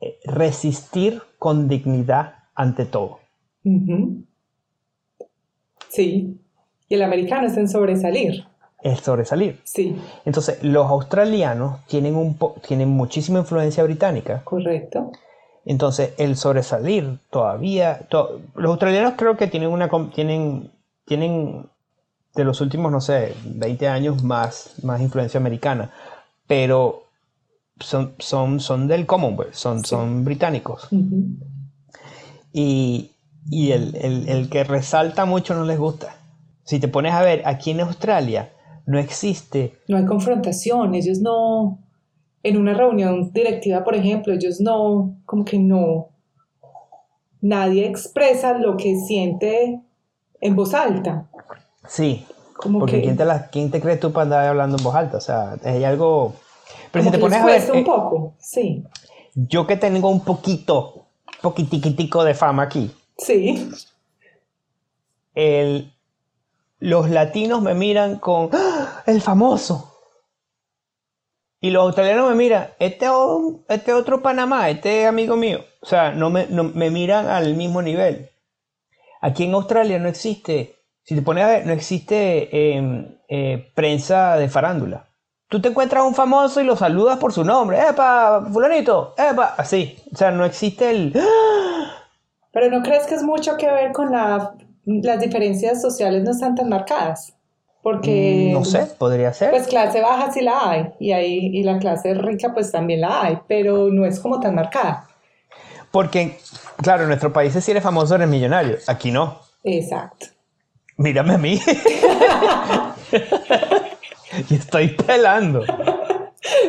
eh, 0.00 0.18
resistir 0.24 1.22
con 1.38 1.68
dignidad 1.68 2.44
ante 2.54 2.84
todo. 2.86 3.20
Sí. 5.88 6.40
Y 6.88 6.94
el 6.94 7.02
americano 7.02 7.46
es 7.46 7.56
en 7.56 7.68
sobresalir. 7.68 8.44
Es 8.82 9.00
sobresalir. 9.00 9.60
Sí. 9.64 9.96
Entonces, 10.24 10.62
los 10.62 10.86
australianos 10.86 11.84
tienen, 11.86 12.14
un 12.14 12.38
tienen 12.66 12.88
muchísima 12.88 13.40
influencia 13.40 13.82
británica. 13.84 14.42
Correcto. 14.44 15.10
Entonces, 15.64 16.14
el 16.16 16.36
sobresalir 16.36 17.18
todavía. 17.30 18.06
los 18.10 18.70
australianos 18.70 19.14
creo 19.16 19.36
que 19.36 19.48
tienen 19.48 19.70
una. 19.70 19.90
Tienen, 20.14 20.70
tienen 21.04 21.66
de 22.34 22.44
los 22.44 22.60
últimos, 22.60 22.92
no 22.92 23.00
sé, 23.00 23.34
20 23.44 23.88
años 23.88 24.22
más, 24.22 24.74
más 24.82 25.00
influencia 25.00 25.38
americana. 25.38 25.92
Pero 26.46 27.02
son, 27.80 28.14
son, 28.18 28.60
son 28.60 28.86
del 28.86 29.06
Commonwealth, 29.06 29.54
son, 29.54 29.84
son 29.84 30.24
británicos. 30.24 30.88
Y, 32.52 33.10
y 33.50 33.72
el, 33.72 33.94
el, 33.96 34.28
el, 34.28 34.48
que 34.48 34.64
resalta 34.64 35.24
mucho 35.24 35.54
no 35.54 35.64
les 35.64 35.78
gusta. 35.78 36.16
Si 36.68 36.78
te 36.78 36.86
pones 36.86 37.14
a 37.14 37.22
ver, 37.22 37.40
aquí 37.46 37.70
en 37.70 37.80
Australia 37.80 38.52
no 38.84 38.98
existe... 38.98 39.78
No 39.88 39.96
hay 39.96 40.04
confrontación, 40.04 40.94
ellos 40.94 41.18
no... 41.20 41.78
En 42.42 42.58
una 42.58 42.74
reunión 42.74 43.32
directiva, 43.32 43.84
por 43.84 43.94
ejemplo, 43.94 44.34
ellos 44.34 44.60
no, 44.60 45.16
como 45.24 45.46
que 45.46 45.58
no... 45.58 46.10
Nadie 47.40 47.86
expresa 47.86 48.52
lo 48.52 48.76
que 48.76 48.96
siente 48.96 49.80
en 50.42 50.56
voz 50.56 50.74
alta. 50.74 51.30
Sí, 51.86 52.26
como 52.58 52.80
porque 52.80 53.00
¿quién, 53.00 53.16
te 53.16 53.24
la, 53.24 53.48
¿quién 53.48 53.70
te 53.70 53.80
crees 53.80 53.98
tú 53.98 54.12
para 54.12 54.24
andar 54.24 54.46
hablando 54.48 54.76
en 54.76 54.84
voz 54.84 54.94
alta? 54.94 55.16
O 55.16 55.22
sea, 55.22 55.56
hay 55.64 55.84
algo... 55.84 56.34
Pero 56.92 57.06
si 57.06 57.10
te 57.10 57.18
pones 57.18 57.38
a 57.38 57.46
ver... 57.46 57.70
un 57.70 57.78
eh, 57.78 57.84
poco, 57.84 58.34
sí. 58.38 58.84
Yo 59.34 59.66
que 59.66 59.78
tengo 59.78 60.10
un 60.10 60.20
poquito, 60.20 61.06
poquitiquitico 61.40 62.24
de 62.24 62.34
fama 62.34 62.64
aquí, 62.64 62.90
Sí. 63.16 63.70
El, 65.34 65.94
los 66.78 67.10
latinos 67.10 67.62
me 67.62 67.74
miran 67.74 68.18
con 68.18 68.50
¡Ah! 68.52 69.02
el 69.06 69.20
famoso. 69.20 69.94
Y 71.60 71.70
los 71.70 71.82
australianos 71.82 72.28
me 72.28 72.36
miran, 72.36 72.68
este, 72.78 73.06
este 73.68 73.92
otro 73.92 74.22
Panamá, 74.22 74.70
este 74.70 75.06
amigo 75.06 75.36
mío. 75.36 75.64
O 75.80 75.86
sea, 75.86 76.12
no 76.12 76.30
me, 76.30 76.46
me 76.46 76.90
miran 76.90 77.26
al 77.26 77.54
mismo 77.56 77.82
nivel. 77.82 78.30
Aquí 79.20 79.44
en 79.44 79.54
Australia 79.54 79.98
no 79.98 80.08
existe, 80.08 80.76
si 81.02 81.16
te 81.16 81.22
pones 81.22 81.44
a 81.44 81.48
ver, 81.48 81.66
no 81.66 81.72
existe 81.72 82.76
em, 82.76 83.18
eh, 83.28 83.72
prensa 83.74 84.36
de 84.36 84.48
farándula. 84.48 85.06
Tú 85.48 85.60
te 85.60 85.68
encuentras 85.68 86.02
a 86.02 86.06
un 86.06 86.14
famoso 86.14 86.60
y 86.60 86.64
lo 86.64 86.76
saludas 86.76 87.18
por 87.18 87.32
su 87.32 87.42
nombre. 87.42 87.80
¡Epa, 87.80 88.46
fulanito! 88.52 89.14
¡Epa! 89.16 89.54
Así. 89.56 89.98
O 90.12 90.16
sea, 90.16 90.30
no 90.30 90.44
existe 90.44 90.90
el... 90.90 91.14
¡Ah! 91.16 92.04
Pero 92.52 92.70
¿no 92.70 92.82
crees 92.82 93.06
que 93.06 93.14
es 93.14 93.22
mucho 93.22 93.56
que 93.56 93.66
ver 93.66 93.92
con 93.92 94.12
la, 94.12 94.54
las 94.88 95.20
diferencias 95.20 95.82
sociales 95.82 96.22
no 96.24 96.30
están 96.30 96.54
tan 96.54 96.68
marcadas? 96.68 97.34
Porque... 97.82 98.48
Mm, 98.50 98.52
no 98.54 98.64
sé, 98.64 98.86
podría 98.98 99.32
ser. 99.32 99.50
Pues 99.50 99.66
clase 99.66 100.00
baja 100.00 100.32
sí 100.32 100.40
la 100.40 100.70
hay 100.70 100.90
y, 100.98 101.12
ahí, 101.12 101.50
y 101.52 101.62
la 101.62 101.78
clase 101.78 102.14
rica 102.14 102.52
pues 102.54 102.72
también 102.72 103.02
la 103.02 103.22
hay, 103.22 103.38
pero 103.46 103.90
no 103.90 104.04
es 104.04 104.18
como 104.20 104.40
tan 104.40 104.54
marcada. 104.54 105.06
Porque, 105.90 106.38
claro, 106.82 107.02
en 107.02 107.08
nuestro 107.08 107.32
país 107.32 107.52
si 107.52 107.70
eres 107.70 107.82
famoso 107.82 108.14
eres 108.14 108.28
millonario, 108.28 108.78
aquí 108.86 109.10
no. 109.10 109.38
Exacto. 109.64 110.26
Mírame 110.96 111.34
a 111.34 111.38
mí. 111.38 111.60
y 114.50 114.54
estoy 114.54 114.88
pelando. 114.88 115.64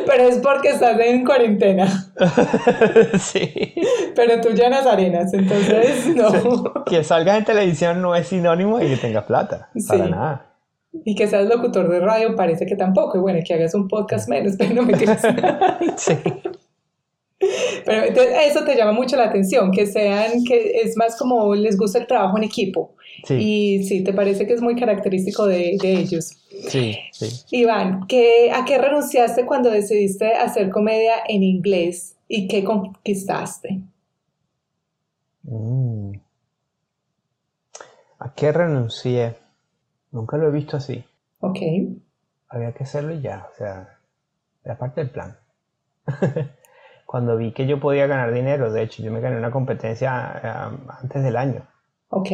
Pero 0.06 0.24
es 0.24 0.38
porque 0.38 0.70
estás 0.70 0.98
en 1.00 1.24
cuarentena. 1.24 2.12
sí. 3.18 3.74
Pero 4.14 4.40
tú 4.40 4.50
llenas 4.50 4.86
arenas, 4.86 5.32
entonces 5.32 6.14
no. 6.14 6.84
que 6.84 7.04
salgas 7.04 7.38
en 7.38 7.44
televisión 7.44 8.02
no 8.02 8.14
es 8.14 8.28
sinónimo 8.28 8.78
de 8.78 8.88
que 8.88 8.96
tengas 8.96 9.24
plata. 9.24 9.70
Para 9.88 10.08
nada. 10.08 10.46
Y 11.04 11.14
que 11.14 11.28
seas 11.28 11.46
locutor 11.46 11.88
de 11.88 12.00
radio 12.00 12.34
parece 12.34 12.66
que 12.66 12.76
tampoco. 12.76 13.18
Y 13.18 13.20
bueno, 13.20 13.40
que 13.46 13.54
hagas 13.54 13.74
un 13.74 13.88
podcast 13.88 14.28
menos, 14.28 14.54
pero 14.58 14.74
no 14.74 14.82
me 14.82 14.94
sí. 15.96 16.14
Pero 17.84 18.20
eso 18.22 18.64
te 18.64 18.76
llama 18.76 18.92
mucho 18.92 19.16
la 19.16 19.24
atención, 19.24 19.72
que 19.72 19.86
sean, 19.86 20.44
que 20.44 20.82
es 20.82 20.96
más 20.96 21.16
como 21.16 21.54
les 21.54 21.76
gusta 21.78 21.98
el 21.98 22.06
trabajo 22.06 22.36
en 22.36 22.44
equipo. 22.44 22.94
Y 23.28 23.84
sí, 23.84 24.02
te 24.02 24.12
parece 24.12 24.46
que 24.46 24.54
es 24.54 24.62
muy 24.62 24.76
característico 24.76 25.46
de, 25.46 25.76
de 25.80 25.92
ellos. 25.92 26.36
Sí, 26.68 26.98
sí. 27.12 27.44
Iván, 27.50 28.06
¿qué, 28.06 28.50
¿a 28.52 28.64
qué 28.64 28.78
renunciaste 28.78 29.46
cuando 29.46 29.70
decidiste 29.70 30.32
hacer 30.34 30.70
comedia 30.70 31.14
en 31.28 31.42
inglés 31.42 32.16
y 32.28 32.46
qué 32.48 32.62
conquistaste? 32.64 33.80
Mm. 35.42 36.12
¿A 38.18 38.34
qué 38.34 38.52
renuncié? 38.52 39.34
Nunca 40.12 40.36
lo 40.36 40.48
he 40.48 40.50
visto 40.50 40.76
así. 40.76 41.02
Ok. 41.40 41.58
Había 42.48 42.72
que 42.72 42.84
hacerlo 42.84 43.14
ya, 43.14 43.48
o 43.50 43.56
sea, 43.56 43.98
era 44.64 44.76
parte 44.76 45.00
del 45.00 45.10
plan. 45.10 45.36
cuando 47.10 47.36
vi 47.36 47.50
que 47.50 47.66
yo 47.66 47.80
podía 47.80 48.06
ganar 48.06 48.32
dinero, 48.32 48.72
de 48.72 48.84
hecho, 48.84 49.02
yo 49.02 49.10
me 49.10 49.20
gané 49.20 49.36
una 49.36 49.50
competencia 49.50 50.40
eh, 50.44 50.86
antes 51.02 51.24
del 51.24 51.36
año. 51.36 51.66
Ok. 52.10 52.28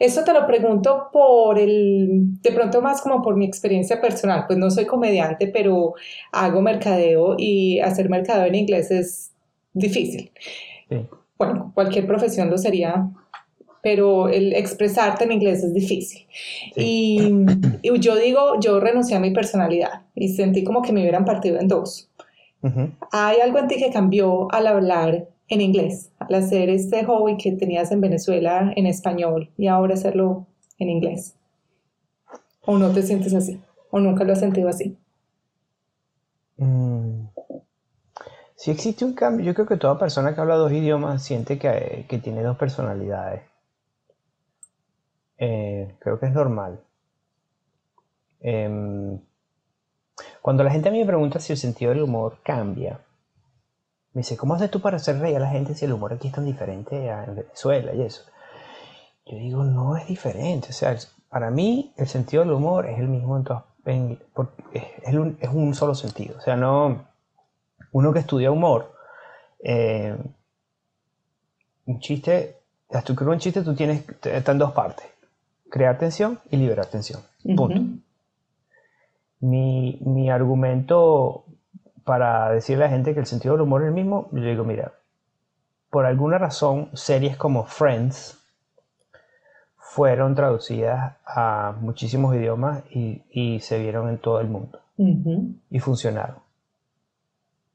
Eso 0.00 0.24
te 0.24 0.32
lo 0.32 0.44
pregunto 0.44 1.08
por 1.12 1.56
el, 1.56 2.42
de 2.42 2.50
pronto 2.50 2.82
más 2.82 3.00
como 3.00 3.22
por 3.22 3.36
mi 3.36 3.44
experiencia 3.44 4.00
personal, 4.00 4.42
pues 4.48 4.58
no 4.58 4.68
soy 4.72 4.86
comediante, 4.86 5.46
pero 5.46 5.94
hago 6.32 6.60
mercadeo 6.62 7.36
y 7.38 7.78
hacer 7.78 8.10
mercadeo 8.10 8.46
en 8.46 8.56
inglés 8.56 8.90
es 8.90 9.30
difícil. 9.72 10.32
Bueno, 11.38 11.70
cualquier 11.76 12.08
profesión 12.08 12.50
lo 12.50 12.58
sería, 12.58 13.08
pero 13.84 14.28
el 14.28 14.52
expresarte 14.52 15.22
en 15.22 15.30
inglés 15.30 15.62
es 15.62 15.72
difícil. 15.72 16.26
Y, 16.74 17.32
y, 17.82 18.00
yo 18.00 18.16
digo, 18.16 18.58
yo 18.58 18.80
renuncié 18.80 19.16
a 19.16 19.20
mi 19.20 19.30
personalidad 19.30 20.02
y 20.16 20.30
sentí 20.30 20.64
como 20.64 20.82
que 20.82 20.92
me 20.92 21.02
hubieran 21.02 21.24
partido 21.24 21.60
en 21.60 21.68
dos. 21.68 22.10
Hay 23.12 23.40
algo 23.40 23.58
en 23.58 23.68
ti 23.68 23.76
que 23.76 23.92
cambió 23.92 24.52
al 24.52 24.66
hablar 24.66 25.28
en 25.48 25.60
inglés, 25.60 26.12
al 26.18 26.34
hacer 26.34 26.68
este 26.68 27.04
hobby 27.04 27.36
que 27.36 27.52
tenías 27.52 27.90
en 27.90 28.00
Venezuela 28.00 28.72
en 28.76 28.86
español 28.86 29.50
y 29.56 29.68
ahora 29.68 29.94
hacerlo 29.94 30.46
en 30.78 30.90
inglés? 30.90 31.34
¿O 32.62 32.78
no 32.78 32.92
te 32.92 33.02
sientes 33.02 33.34
así? 33.34 33.60
¿O 33.90 33.98
nunca 33.98 34.24
lo 34.24 34.32
has 34.32 34.40
sentido 34.40 34.68
así? 34.68 34.96
Mm. 36.58 37.28
Sí 38.56 38.70
existe 38.70 39.04
un 39.04 39.14
cambio. 39.14 39.46
Yo 39.46 39.54
creo 39.54 39.66
que 39.66 39.76
toda 39.76 39.98
persona 39.98 40.34
que 40.34 40.40
habla 40.40 40.56
dos 40.56 40.72
idiomas 40.72 41.22
siente 41.22 41.58
que, 41.58 42.20
tiene 42.22 42.42
dos 42.42 42.58
personalidades. 42.58 43.42
Eh, 45.38 45.94
creo 46.00 46.18
que 46.18 46.26
es 46.26 46.32
normal. 46.32 46.80
Em, 48.40 49.18
cuando 50.48 50.64
la 50.64 50.70
gente 50.70 50.88
a 50.88 50.92
mí 50.92 50.98
me 50.98 51.04
pregunta 51.04 51.40
si 51.40 51.52
el 51.52 51.58
sentido 51.58 51.90
del 51.90 52.00
humor 52.00 52.38
cambia, 52.42 53.00
me 54.14 54.20
dice, 54.20 54.34
¿cómo 54.34 54.54
haces 54.54 54.70
tú 54.70 54.80
para 54.80 54.96
hacer 54.96 55.18
reír 55.18 55.36
a 55.36 55.40
la 55.40 55.50
gente 55.50 55.74
si 55.74 55.84
el 55.84 55.92
humor 55.92 56.14
aquí 56.14 56.28
es 56.28 56.32
tan 56.32 56.46
diferente 56.46 57.10
a 57.10 57.24
en 57.24 57.36
Venezuela 57.36 57.92
y 57.92 58.00
eso? 58.00 58.22
Yo 59.26 59.36
digo, 59.36 59.62
no 59.62 59.98
es 59.98 60.06
diferente. 60.06 60.68
O 60.70 60.72
sea, 60.72 60.96
para 61.28 61.50
mí 61.50 61.92
el 61.98 62.08
sentido 62.08 62.44
del 62.44 62.52
humor 62.52 62.86
es 62.86 62.98
el 62.98 63.08
mismo 63.08 63.36
en, 63.84 64.18
es, 64.72 65.50
un, 65.52 65.74
solo 65.74 65.94
sentido. 65.94 66.38
O 66.38 66.40
sea, 66.40 66.56
no. 66.56 67.04
Uno 67.92 68.14
que 68.14 68.20
estudia 68.20 68.50
humor, 68.50 68.94
eh, 69.62 70.16
un 71.84 72.00
chiste, 72.00 72.56
para 72.88 73.04
tú 73.04 73.14
un 73.22 73.38
chiste, 73.38 73.60
tú 73.60 73.74
tienes, 73.74 74.02
está 74.22 74.52
en 74.52 74.58
dos 74.58 74.72
partes: 74.72 75.04
crear 75.68 75.98
tensión 75.98 76.40
y 76.50 76.56
liberar 76.56 76.86
tensión. 76.86 77.20
Punto. 77.54 77.82
Mi, 79.40 79.98
mi, 80.04 80.30
argumento 80.30 81.44
para 82.04 82.50
decirle 82.50 82.84
a 82.84 82.86
la 82.88 82.94
gente 82.94 83.14
que 83.14 83.20
el 83.20 83.26
sentido 83.26 83.54
del 83.54 83.62
humor 83.62 83.82
es 83.82 83.88
el 83.88 83.94
mismo, 83.94 84.28
yo 84.32 84.42
digo, 84.42 84.64
mira, 84.64 84.92
por 85.90 86.06
alguna 86.06 86.38
razón, 86.38 86.90
series 86.94 87.36
como 87.36 87.64
Friends 87.64 88.38
fueron 89.76 90.34
traducidas 90.34 91.16
a 91.24 91.74
muchísimos 91.80 92.34
idiomas 92.36 92.84
y, 92.90 93.58
se 93.60 93.78
vieron 93.78 94.08
en 94.08 94.18
todo 94.18 94.40
el 94.40 94.48
mundo. 94.48 94.80
Y 95.70 95.78
funcionaron. 95.78 96.36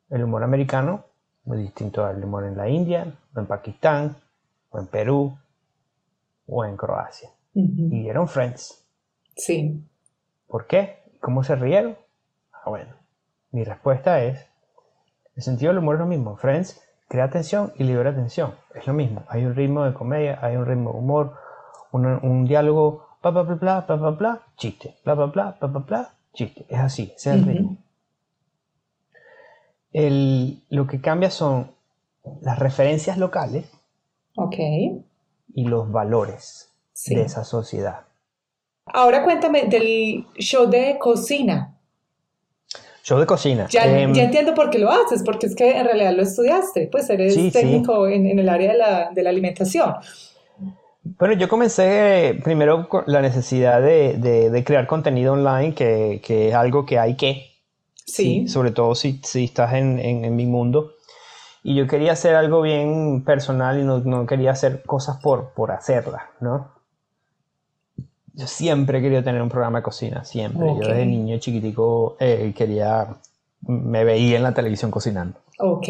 El 0.10 0.24
humor 0.24 0.44
americano, 0.44 1.06
muy 1.46 1.58
distinto 1.58 2.06
al 2.06 2.24
humor 2.24 2.46
en 2.46 2.56
la 2.56 2.70
India, 2.70 3.14
o 3.36 3.40
en 3.40 3.46
Pakistán, 3.46 4.16
o 4.70 4.80
en 4.80 4.88
Perú, 4.88 5.38
o 6.48 6.66
en 6.66 6.78
Croacia. 6.78 7.30
Y 7.54 8.02
vieron 8.02 8.28
Friends. 8.28 8.86
Sí. 9.36 9.84
¿Por 10.48 10.68
qué? 10.68 11.03
¿Cómo 11.24 11.42
se 11.46 11.56
rieron? 11.56 11.96
Ah, 12.52 12.70
bueno. 12.70 12.94
Mi 13.52 13.64
respuesta 13.64 14.22
es, 14.22 14.46
el 15.38 15.42
sentido 15.42 15.70
del 15.70 15.78
humor 15.78 15.96
es 15.96 16.00
lo 16.02 16.06
mismo. 16.06 16.36
Friends 16.36 16.82
crea 17.08 17.30
tensión 17.30 17.72
y 17.78 17.86
libera 17.86 18.14
tensión. 18.14 18.56
Es 18.76 18.86
lo 18.88 18.94
mismo. 18.94 19.24
Hay 19.30 19.46
un 19.46 19.56
ritmo 19.56 19.86
de 19.86 19.94
comedia, 19.94 20.38
hay 20.42 20.58
un 20.58 20.66
ritmo 20.66 20.92
de 20.92 20.98
humor, 20.98 21.38
un, 21.94 22.44
diálogo, 22.44 23.08
bla, 23.22 23.32
bla, 23.32 23.44
bla, 23.44 23.56
bla, 23.56 23.80
bla, 23.82 23.96
bla, 23.96 24.10
bla, 24.10 24.42
chiste, 24.58 24.98
bla, 25.06 25.14
bla, 25.14 25.28
bla, 25.28 25.58
bla, 25.62 25.68
bla, 25.70 25.80
bla, 25.80 26.14
chiste. 26.34 26.66
Es 26.68 26.80
así, 26.80 27.14
ese 27.16 27.30
es 27.30 27.36
el 27.38 27.46
ritmo. 27.46 27.78
lo 30.72 30.88
que 30.88 31.00
cambia 31.00 31.32
son 31.32 31.72
las 32.42 32.60
referencias 32.60 33.18
locales 33.18 33.72
y 35.54 35.64
los 35.64 35.90
valores 35.90 36.70
de 37.06 37.22
esa 37.22 37.46
sociedad. 37.46 38.08
Ahora 38.86 39.24
cuéntame 39.24 39.64
del 39.64 40.26
show 40.38 40.70
de 40.70 40.98
cocina. 41.00 41.78
Show 43.04 43.20
de 43.20 43.26
cocina. 43.26 43.68
Ya, 43.70 43.86
em, 43.86 44.14
ya, 44.14 44.24
entiendo 44.24 44.54
por 44.54 44.70
qué 44.70 44.80
lo 44.80 44.90
haces, 44.90 45.24
porque 45.24 45.48
es 45.48 45.56
que 45.56 45.78
en 45.78 45.86
realidad 45.86 46.14
lo 46.16 46.24
estudiaste, 46.24 46.88
pues 46.92 47.10
eres 47.10 47.36
técnico 47.52 48.08
En, 48.08 48.26
en, 48.26 48.40
el 48.40 48.48
área 48.48 48.72
de 48.72 48.78
la, 48.78 49.10
de 49.12 49.24
la, 49.24 49.30
alimentación. 49.30 49.96
Bueno, 51.04 51.34
yo 51.34 51.50
comencé 51.50 52.40
primero 52.44 52.88
con 52.88 53.04
la 53.08 53.22
necesidad 53.22 53.82
de, 53.82 54.18
de, 54.18 54.64
crear 54.64 54.88
contenido 54.88 55.34
online, 55.34 55.74
que, 55.74 56.22
que, 56.24 56.50
es 56.50 56.56
algo 56.56 56.86
que 56.86 56.98
hay 56.98 57.16
que. 57.16 57.50
Sí. 58.06 58.48
sobre 58.50 58.72
todo 58.72 58.96
si, 58.96 59.22
si 59.24 59.46
estás 59.46 59.74
en, 59.74 59.98
en, 59.98 60.36
mi 60.36 60.46
mundo. 60.46 60.94
Y 61.64 61.76
yo 61.76 61.88
quería 61.88 62.12
hacer 62.12 62.36
algo 62.36 62.62
bien 62.62 63.24
personal 63.24 63.80
y 63.80 63.84
no, 63.84 64.00
no 64.00 64.26
quería 64.26 64.52
hacer 64.52 64.84
cosas 64.84 65.18
por, 65.22 65.54
por 65.54 65.72
hacerlas, 65.72 66.24
¿no? 66.42 66.74
Yo 68.34 68.48
siempre 68.48 68.98
he 68.98 69.02
querido 69.02 69.24
tener 69.24 69.42
un 69.42 69.50
programa 69.50 69.80
de 69.80 69.84
cocina, 69.84 70.24
siempre. 70.26 70.66
Yo 70.66 70.88
desde 70.88 71.06
niño 71.06 71.38
chiquitico 71.38 72.18
eh, 72.20 72.52
quería, 72.56 73.08
me 73.62 74.04
veía 74.04 74.38
en 74.38 74.44
la 74.44 74.54
televisión 74.54 74.90
cocinando. 74.90 75.40
Ok. 75.60 75.88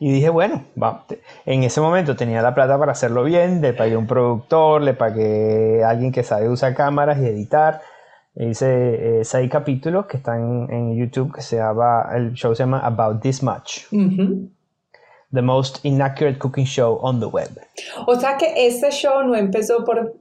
Y 0.00 0.12
dije, 0.12 0.28
bueno, 0.28 0.64
va. 0.80 1.04
en 1.44 1.64
ese 1.64 1.80
momento 1.80 2.14
tenía 2.14 2.40
la 2.42 2.54
plata 2.54 2.78
para 2.78 2.92
hacerlo 2.92 3.24
bien, 3.24 3.60
le 3.60 3.72
pagué 3.72 3.96
un 3.96 4.06
productor, 4.06 4.82
le 4.82 4.94
pagué 4.94 5.82
a 5.82 5.90
alguien 5.90 6.12
que 6.12 6.22
sabe 6.22 6.48
usar 6.48 6.74
cámaras 6.74 7.18
y 7.18 7.26
editar. 7.26 7.80
Hice 8.36 9.20
eh, 9.20 9.24
seis 9.24 9.50
capítulos 9.50 10.06
que 10.06 10.18
están 10.18 10.70
en 10.70 10.96
YouTube, 10.96 11.34
que 11.34 11.42
se 11.42 11.56
llama, 11.56 12.06
el 12.14 12.34
show 12.34 12.54
se 12.54 12.62
llama 12.62 12.80
About 12.80 13.20
This 13.20 13.42
Much. 13.42 13.88
The 15.32 15.42
most 15.42 15.84
inaccurate 15.84 16.38
cooking 16.38 16.64
show 16.64 16.98
on 17.02 17.18
the 17.18 17.26
web. 17.26 17.50
O 18.06 18.14
sea 18.14 18.36
que 18.36 18.66
este 18.66 18.90
show 18.92 19.22
no 19.24 19.34
empezó 19.34 19.84
por 19.84 20.14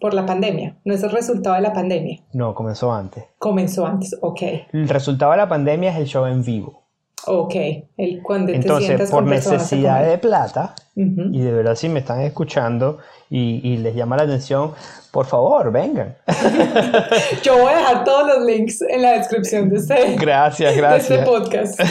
por 0.00 0.14
la 0.14 0.26
pandemia, 0.26 0.76
no 0.84 0.94
es 0.94 1.02
el 1.02 1.10
resultado 1.10 1.56
de 1.56 1.62
la 1.62 1.72
pandemia. 1.72 2.20
No, 2.32 2.54
comenzó 2.54 2.92
antes. 2.92 3.24
Comenzó 3.38 3.86
antes, 3.86 4.16
ok. 4.20 4.42
El 4.72 4.88
resultado 4.88 5.32
de 5.32 5.38
la 5.38 5.48
pandemia 5.48 5.90
es 5.90 5.98
el 5.98 6.06
show 6.06 6.26
en 6.26 6.44
vivo. 6.44 6.80
Ok, 7.26 7.54
el 7.98 8.22
cuando 8.22 8.50
Entonces, 8.50 9.10
por 9.10 9.24
necesidad 9.24 10.06
de 10.06 10.16
plata, 10.16 10.74
y 10.94 11.40
de 11.40 11.52
verdad 11.52 11.74
si 11.74 11.88
me 11.88 12.00
están 12.00 12.20
escuchando 12.22 12.98
y, 13.28 13.76
les 13.76 13.94
llama 13.94 14.16
la 14.16 14.22
atención, 14.22 14.72
por 15.10 15.26
favor, 15.26 15.70
vengan. 15.70 16.16
Yo 17.42 17.58
voy 17.58 17.72
a 17.72 17.76
dejar 17.76 18.04
todos 18.04 18.26
los 18.26 18.46
links 18.46 18.82
en 18.82 19.02
la 19.02 19.12
descripción 19.12 19.68
de 19.68 19.76
este, 19.76 20.16
gracias, 20.16 20.76
gracias. 20.76 21.08
De 21.08 21.14
este 21.16 21.26
podcast. 21.26 21.80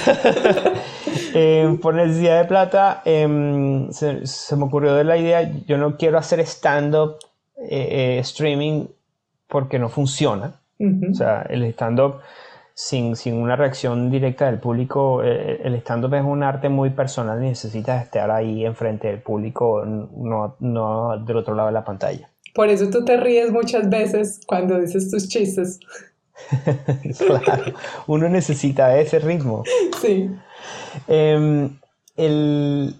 Eh, 1.31 1.77
por 1.79 1.93
necesidad 1.93 2.41
de 2.41 2.45
plata, 2.45 3.03
em, 3.05 3.91
se, 3.91 4.25
se, 4.25 4.55
me 4.55 4.63
ocurrió 4.63 4.95
de 4.95 5.03
la 5.03 5.15
idea, 5.15 5.51
yo 5.67 5.77
no 5.77 5.95
quiero 5.95 6.17
hacer 6.17 6.39
stand-up 6.39 7.17
eh, 7.61 8.17
eh, 8.17 8.19
streaming 8.19 8.85
porque 9.47 9.79
no 9.79 9.89
funciona. 9.89 10.59
O 10.79 11.13
sea, 11.13 11.41
el 11.49 11.63
stand-up 11.73 12.21
sin, 12.73 13.17
sin, 13.17 13.33
una 13.33 13.57
reacción 13.57 14.09
directa 14.09 14.45
del 14.45 14.59
público, 14.59 15.21
eh, 15.21 15.59
el 15.61 15.75
stand-up 15.75 16.13
es 16.13 16.23
un 16.23 16.41
arte 16.41 16.69
muy 16.69 16.91
personal 16.91 17.43
y 17.43 17.47
necesitas 17.47 18.01
estar 18.05 18.31
ahí 18.31 18.65
enfrente 18.65 19.09
del 19.09 19.19
público, 19.19 19.83
no, 19.85 20.55
no 20.59 21.17
del 21.17 21.35
otro 21.35 21.53
lado 21.55 21.67
de 21.67 21.73
la 21.73 21.83
pantalla. 21.83 22.29
Por 22.55 22.69
eso 22.69 22.89
tú 22.89 23.03
te 23.03 23.17
ríes 23.17 23.51
muchas 23.51 23.89
veces 23.89 24.39
cuando 24.47 24.79
dices 24.79 25.11
tus 25.11 25.27
chistes. 25.27 25.81
claro, 27.17 27.73
uno 28.07 28.29
necesita 28.29 28.97
ese 28.97 29.19
ritmo. 29.19 29.63
Sí. 30.01 30.31
Em, 31.07 31.77
el, 32.15 32.95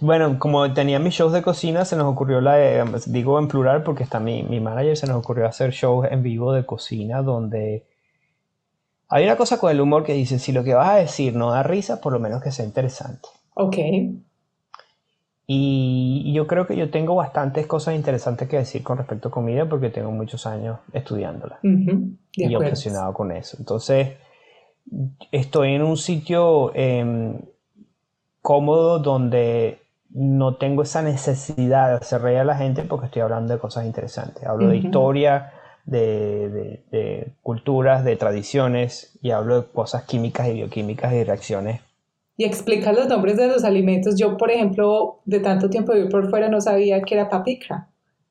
bueno, 0.00 0.38
como 0.38 0.72
tenía 0.72 0.98
mis 0.98 1.14
shows 1.14 1.32
de 1.32 1.42
cocina, 1.42 1.84
se 1.84 1.96
nos 1.96 2.06
ocurrió 2.06 2.40
la, 2.40 2.84
digo 3.06 3.38
en 3.38 3.48
plural 3.48 3.82
porque 3.82 4.02
está 4.02 4.20
mi, 4.20 4.42
mi 4.42 4.60
manager, 4.60 4.96
se 4.96 5.06
nos 5.06 5.16
ocurrió 5.16 5.46
hacer 5.46 5.70
shows 5.70 6.06
en 6.10 6.22
vivo 6.22 6.52
de 6.52 6.64
cocina 6.66 7.22
donde 7.22 7.84
hay 9.08 9.24
una 9.24 9.36
cosa 9.36 9.58
con 9.58 9.70
el 9.70 9.80
humor 9.80 10.04
que 10.04 10.14
dice, 10.14 10.38
si 10.38 10.52
lo 10.52 10.64
que 10.64 10.74
vas 10.74 10.88
a 10.88 10.96
decir 10.96 11.34
no 11.34 11.50
da 11.50 11.62
risa, 11.62 12.00
por 12.00 12.12
lo 12.12 12.18
menos 12.18 12.42
que 12.42 12.50
sea 12.50 12.64
interesante. 12.64 13.28
Ok. 13.54 13.76
Y 15.48 16.32
yo 16.34 16.48
creo 16.48 16.66
que 16.66 16.76
yo 16.76 16.90
tengo 16.90 17.14
bastantes 17.14 17.66
cosas 17.68 17.94
interesantes 17.94 18.48
que 18.48 18.56
decir 18.56 18.82
con 18.82 18.98
respecto 18.98 19.28
a 19.28 19.30
comida 19.30 19.68
porque 19.68 19.90
tengo 19.90 20.10
muchos 20.10 20.44
años 20.44 20.80
estudiándola 20.92 21.60
y 21.62 22.54
obsesionado 22.56 23.14
con 23.14 23.30
eso. 23.30 23.56
Entonces, 23.58 24.16
estoy 25.30 25.74
en 25.74 25.82
un 25.82 25.96
sitio... 25.96 26.72
Eh, 26.74 27.40
cómodo 28.46 29.00
donde 29.00 29.78
no 30.10 30.54
tengo 30.54 30.84
esa 30.84 31.02
necesidad 31.02 31.88
de 31.88 31.94
hacer 31.96 32.22
reír 32.22 32.38
a 32.38 32.44
la 32.44 32.56
gente 32.56 32.82
porque 32.82 33.06
estoy 33.06 33.22
hablando 33.22 33.52
de 33.52 33.58
cosas 33.58 33.86
interesantes. 33.86 34.44
Hablo 34.44 34.68
de 34.68 34.76
historia, 34.76 35.52
de, 35.84 37.32
culturas, 37.42 38.04
de 38.04 38.14
tradiciones 38.14 39.18
y 39.20 39.32
hablo 39.32 39.62
de 39.62 39.66
cosas 39.66 40.04
químicas 40.04 40.46
y 40.46 40.52
bioquímicas 40.52 41.12
y 41.12 41.24
reacciones. 41.24 41.80
Y 42.36 42.44
explica 42.44 42.92
los 42.92 43.08
nombres 43.08 43.36
de 43.36 43.48
los 43.48 43.64
alimentos. 43.64 44.14
Yo, 44.16 44.36
por 44.36 44.52
ejemplo, 44.52 45.18
de 45.24 45.40
tanto 45.40 45.68
tiempo 45.68 45.92
vivir 45.92 46.08
por 46.08 46.30
fuera 46.30 46.48
no 46.48 46.60
sabía 46.60 47.02
que 47.02 47.16
era 47.16 47.28
papica. 47.28 47.88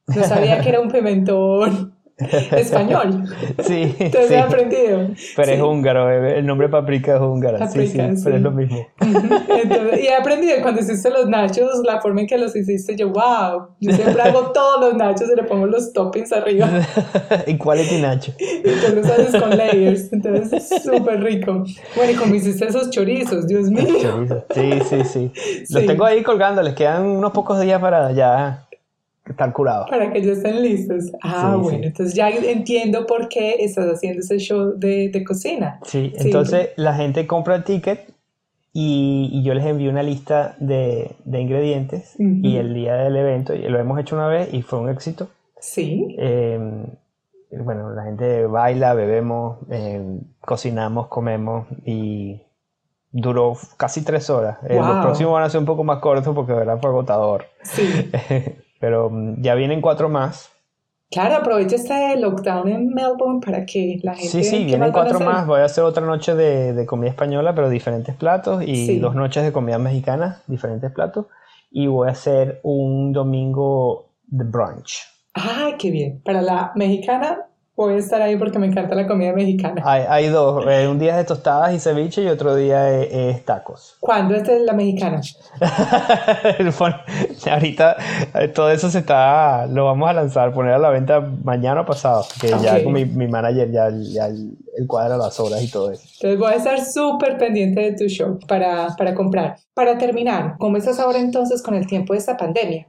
No 0.07 0.23
sabía 0.23 0.61
que 0.61 0.69
era 0.69 0.79
un 0.79 0.89
pimentón. 0.89 1.93
español. 2.55 3.25
Sí. 3.63 3.93
Entonces 3.99 4.31
he 4.31 4.39
aprendido. 4.39 5.09
Pero 5.35 5.51
es 5.51 5.61
húngaro, 5.61 6.09
el 6.09 6.45
nombre 6.45 6.69
paprika 6.69 7.15
es 7.15 7.21
húngaro. 7.21 7.57
sí, 7.67 7.87
sí, 7.87 7.97
pero 8.23 8.37
es 8.37 8.41
lo 8.41 8.51
mismo. 8.51 8.87
Entonces, 8.99 10.01
y 10.01 10.07
he 10.07 10.15
aprendido 10.15 10.55
cuando 10.61 10.81
hiciste 10.81 11.09
los 11.09 11.27
nachos, 11.27 11.81
la 11.83 11.99
forma 11.99 12.21
en 12.21 12.27
que 12.27 12.37
los 12.37 12.55
hiciste, 12.55 12.95
yo, 12.95 13.09
wow, 13.09 13.67
yo 13.79 13.91
siempre 13.91 14.21
hago 14.21 14.51
todos 14.53 14.79
los 14.79 14.95
nachos 14.95 15.29
y 15.29 15.35
le 15.35 15.43
pongo 15.43 15.65
los 15.65 15.91
toppings 15.91 16.31
arriba. 16.31 16.69
¿Y 17.47 17.57
quality 17.57 18.01
nacho? 18.01 18.33
Y 18.39 18.61
tú 18.63 18.95
los 18.95 19.05
haces 19.09 19.41
con 19.41 19.49
layers, 19.57 20.13
entonces 20.13 20.71
es 20.71 20.83
súper 20.83 21.21
rico. 21.21 21.65
Bueno, 21.95 22.11
y 22.11 22.15
como 22.15 22.33
hiciste 22.35 22.65
esos 22.65 22.89
chorizos, 22.91 23.47
Dios 23.47 23.69
mío. 23.69 23.97
Chorizos. 24.01 24.43
Sí, 24.53 24.71
sí, 24.89 25.03
sí. 25.03 25.31
Los 25.69 25.85
tengo 25.85 26.05
ahí 26.05 26.23
colgando, 26.23 26.61
les 26.61 26.75
quedan 26.75 27.05
unos 27.05 27.33
pocos 27.33 27.59
días 27.59 27.81
para 27.81 28.11
ya 28.13 28.64
están 29.31 29.51
curados. 29.51 29.89
Para 29.89 30.11
que 30.11 30.21
ya 30.21 30.33
estén 30.33 30.61
listos. 30.61 31.11
Ah, 31.21 31.57
bueno, 31.59 31.83
entonces 31.83 32.15
ya 32.15 32.29
entiendo 32.29 33.05
por 33.05 33.27
qué 33.27 33.55
estás 33.59 33.87
haciendo 33.87 34.21
ese 34.21 34.37
show 34.37 34.73
de, 34.77 35.09
de 35.09 35.23
cocina. 35.23 35.79
Sí, 35.83 36.13
entonces 36.17 36.69
la 36.75 36.93
gente 36.93 37.25
compra 37.25 37.55
el 37.55 37.63
ticket 37.63 38.13
y, 38.71 39.29
y, 39.31 39.43
yo 39.43 39.53
les 39.53 39.65
envío 39.65 39.89
una 39.89 40.03
lista 40.03 40.55
de, 40.59 41.11
de 41.23 41.41
ingredientes 41.41 42.15
y 42.19 42.57
el 42.57 42.73
día 42.73 42.95
del 42.95 43.15
evento, 43.15 43.53
y 43.53 43.61
lo 43.69 43.79
hemos 43.79 43.97
hecho 43.99 44.17
una 44.17 44.27
vez 44.27 44.53
y 44.53 44.61
fue 44.63 44.79
un 44.79 44.89
éxito. 44.89 45.29
Sí. 45.59 46.13
Em, 46.19 46.85
bueno, 47.63 47.91
la 47.91 48.03
gente 48.03 48.45
baila, 48.45 48.93
bebemos, 48.93 49.59
em, 49.69 50.19
cocinamos, 50.41 51.07
comemos 51.07 51.67
y 51.85 52.41
duró 53.11 53.53
casi 53.77 54.03
tres 54.03 54.29
horas. 54.29 54.57
Eh, 54.67 54.75
los 54.75 55.05
próximos 55.05 55.31
van 55.31 55.43
a 55.43 55.49
ser 55.49 55.61
un 55.61 55.65
poco 55.65 55.85
más 55.85 55.99
cortos 55.99 56.35
porque 56.35 56.51
de 56.51 56.59
verdad 56.59 56.77
fue 56.81 56.89
agotador. 56.89 57.45
Sí. 57.63 58.11
Pero 58.79 59.09
mm, 59.09 59.41
ya 59.41 59.55
vienen 59.55 59.81
cuatro 59.81 60.09
más. 60.09 60.51
Claro, 61.11 61.35
aprovecha 61.35 61.75
este 61.75 62.17
lockdown 62.17 62.67
en 62.67 62.89
Melbourne 62.89 63.39
para 63.39 63.65
que 63.65 63.99
la 64.03 64.15
gente... 64.15 64.29
Sí, 64.29 64.43
sí, 64.43 64.65
vienen 64.65 64.91
cuatro 64.91 65.19
más. 65.19 65.45
Voy 65.45 65.61
a 65.61 65.65
hacer 65.65 65.83
otra 65.83 66.05
noche 66.05 66.35
de, 66.35 66.85
comida 66.85 67.09
española, 67.09 67.53
pero 67.53 67.69
diferentes 67.69 68.15
platos, 68.15 68.63
y 68.65 68.99
dos 68.99 69.15
noches 69.15 69.43
de 69.43 69.53
comida 69.53 69.77
mexicana, 69.77 70.41
diferentes 70.47 70.91
platos. 70.91 71.27
Y 71.71 71.87
voy 71.87 72.09
a 72.09 72.11
hacer 72.11 72.59
un 72.63 73.13
domingo 73.13 74.09
de 74.27 74.43
brunch. 74.45 75.03
¡Ah, 75.35 75.71
qué 75.77 75.91
bien! 75.91 76.21
Para 76.23 76.41
la 76.41 76.71
mexicana 76.75 77.45
voy 77.75 77.95
a 77.95 77.97
estar 77.97 78.21
ahí 78.21 78.37
porque 78.37 78.57
me 78.57 78.67
encanta 78.67 78.95
la 78.95 79.07
comida 79.07 79.33
mexicana. 79.33 79.81
Hay, 79.85 80.27
dos, 80.27 80.65
eh, 80.67 80.87
un 80.87 80.97
día 80.97 81.11
es 81.11 81.17
de 81.17 81.23
tostadas 81.25 81.73
y 81.73 81.79
ceviche 81.79 82.23
y 82.23 82.27
otro 82.27 82.55
día 82.55 82.89
es, 83.01 83.43
tacos. 83.43 83.97
¿Cuándo 83.99 84.35
es 84.35 84.47
de 84.47 84.61
la 84.61 84.73
mexicana? 84.73 85.21
ahorita 87.51 87.97
eh, 88.33 88.47
todo 88.49 88.71
eso 88.71 88.89
se 88.89 88.99
está, 88.99 89.65
lo 89.67 89.85
vamos 89.85 90.09
a 90.09 90.13
lanzar, 90.13 90.53
poner 90.53 90.73
a 90.73 90.79
la 90.79 90.89
venta 90.89 91.19
mañana 91.43 91.81
o 91.81 91.85
pasado, 91.85 92.25
que 92.39 92.47
ya 92.61 92.83
con 92.83 92.93
mi, 92.93 93.05
mi, 93.05 93.27
manager 93.27 93.71
ya, 93.71 93.89
ya 93.89 94.27
el, 94.27 94.55
cuadra 94.87 95.17
las 95.17 95.39
horas 95.39 95.61
y 95.63 95.69
todo 95.69 95.91
eso. 95.91 96.03
Entonces 96.15 96.39
voy 96.39 96.53
a 96.53 96.55
estar 96.55 96.83
súper 96.83 97.37
pendiente 97.37 97.81
de 97.81 97.93
tu 97.93 98.05
show 98.07 98.39
para, 98.47 98.87
para 98.97 99.13
comprar. 99.13 99.57
Para 99.73 99.97
terminar, 99.97 100.55
¿cómo 100.57 100.77
estás 100.77 100.99
ahora 100.99 101.19
entonces 101.19 101.61
con 101.61 101.75
el 101.75 101.87
tiempo 101.87 102.13
de 102.13 102.19
esta 102.19 102.37
pandemia? 102.37 102.87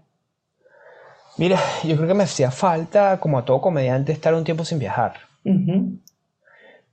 Mira, 1.39 1.61
yo 1.85 1.97
creo 1.97 2.09
que 2.09 2.15
me 2.15 2.25
hacía 2.25 2.51
falta, 2.51 3.21
como 3.21 3.39
a 3.39 3.45
todo 3.45 3.61
comediante, 3.61 4.13
estar 4.13 4.35
un 4.35 4.45
tiempo 4.45 4.65
sin 4.65 4.79
viajar. 4.79 5.15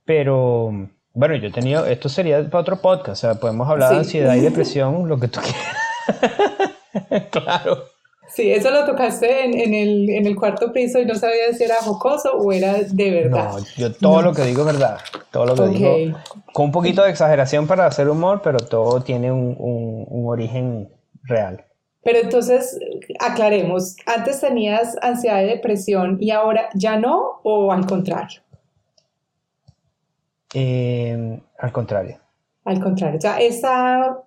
Pero, 0.04 0.70
bueno, 1.14 1.36
yo 1.36 1.48
he 1.48 1.50
tenido, 1.50 1.86
esto 1.86 2.08
sería 2.08 2.44
para 2.50 2.60
otro 2.60 2.80
podcast, 2.80 3.24
o 3.24 3.26
sea, 3.26 3.40
podemos 3.40 3.68
hablar 3.68 3.90
de 3.92 3.98
ansiedad 3.98 4.34
y 4.34 4.40
depresión, 4.42 5.08
lo 5.08 5.18
que 5.18 5.28
tú 5.28 5.40
quieras. 5.40 7.30
claro. 7.30 7.84
Sí, 8.28 8.50
eso 8.50 8.70
lo 8.70 8.84
tocaste 8.84 9.44
en, 9.44 10.26
el, 10.26 10.36
cuarto 10.36 10.72
piso 10.72 10.98
y 10.98 11.06
no 11.06 11.14
sabía 11.14 11.52
si 11.56 11.64
era 11.64 11.76
jocoso 11.76 12.32
o 12.32 12.52
era 12.52 12.74
de 12.82 13.10
verdad. 13.10 13.52
No, 13.52 13.64
yo 13.76 13.92
todo 13.92 14.22
lo 14.22 14.32
que 14.32 14.42
digo 14.42 14.62
es 14.62 14.66
verdad. 14.66 14.98
Todo 15.30 15.46
lo 15.46 15.54
que 15.54 15.68
digo. 15.68 16.18
Con 16.52 16.66
un 16.66 16.72
poquito 16.72 17.02
de 17.04 17.10
exageración 17.10 17.66
para 17.66 17.86
hacer 17.86 18.08
humor, 18.08 18.40
pero 18.42 18.58
todo 18.58 19.00
tiene 19.02 19.30
un 19.30 20.24
origen 20.26 20.88
real. 21.22 21.64
Pero 22.04 22.18
entonces, 22.18 22.78
aclaremos, 23.18 23.96
antes 24.06 24.40
tenías 24.40 24.96
ansiedad 25.00 25.42
y 25.42 25.46
depresión 25.46 26.18
y 26.20 26.30
ahora 26.30 26.68
ya 26.74 26.96
no 26.98 27.40
o 27.42 27.72
al 27.72 27.86
contrario? 27.86 28.42
Eh, 30.52 31.40
al 31.58 31.72
contrario. 31.72 32.18
Al 32.64 32.80
contrario, 32.80 33.18
o 33.18 33.20
sea, 33.20 33.38
esa 33.38 34.18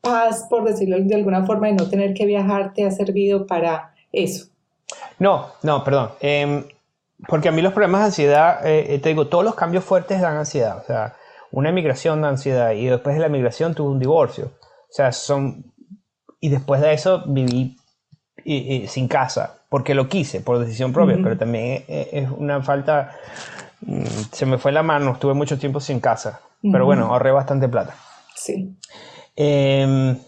paz, 0.00 0.46
por 0.48 0.64
decirlo 0.64 0.98
de 1.00 1.14
alguna 1.14 1.44
forma, 1.44 1.66
de 1.68 1.74
no 1.74 1.88
tener 1.88 2.14
que 2.14 2.26
viajar, 2.26 2.72
te 2.74 2.84
ha 2.84 2.90
servido 2.90 3.46
para 3.46 3.94
eso. 4.12 4.46
No, 5.18 5.48
no, 5.62 5.82
perdón. 5.82 6.10
Em, 6.20 6.64
porque 7.26 7.48
a 7.48 7.52
mí 7.52 7.62
los 7.62 7.72
problemas 7.72 8.02
de 8.02 8.06
ansiedad, 8.06 8.66
eh, 8.66 8.98
te 9.02 9.08
digo, 9.08 9.28
todos 9.28 9.44
los 9.44 9.54
cambios 9.54 9.84
fuertes 9.84 10.20
dan 10.20 10.36
ansiedad. 10.36 10.78
O 10.78 10.84
sea, 10.84 11.16
una 11.50 11.70
emigración 11.70 12.20
da 12.20 12.28
ansiedad 12.28 12.72
y 12.72 12.86
después 12.86 13.14
de 13.14 13.20
la 13.20 13.26
emigración 13.26 13.74
tuve 13.74 13.90
un 13.90 13.98
divorcio. 13.98 14.52
O 14.62 14.96
sea, 14.96 15.12
son 15.12 15.73
y 16.44 16.50
después 16.50 16.82
de 16.82 16.92
eso 16.92 17.22
viví 17.26 17.78
sin 18.86 19.08
casa, 19.08 19.60
porque 19.70 19.94
lo 19.94 20.10
quise, 20.10 20.40
por 20.40 20.58
decisión 20.58 20.92
propia, 20.92 21.16
pero 21.22 21.38
también 21.38 21.84
es 21.88 22.28
una 22.30 22.60
falta, 22.60 23.12
mm, 23.80 24.04
se 24.30 24.44
me 24.44 24.58
fue 24.58 24.70
la 24.70 24.82
mano, 24.82 25.12
estuve 25.12 25.32
mucho 25.32 25.58
tiempo 25.58 25.80
sin 25.80 26.00
casa, 26.00 26.42
pero 26.60 26.84
bueno, 26.84 27.06
ahorré 27.06 27.30
bastante 27.30 27.66
plata. 27.66 27.94
Sí. 28.34 28.76
Em, 29.34 30.18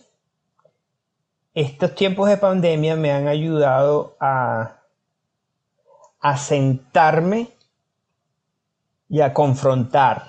estos 1.52 1.94
tiempos 1.94 2.30
de 2.30 2.38
pandemia 2.38 2.96
me 2.96 3.12
han 3.12 3.28
ayudado 3.28 4.16
a, 4.18 4.78
a 6.20 6.36
sentarme 6.38 7.50
y 9.10 9.20
a 9.20 9.34
confrontar 9.34 10.28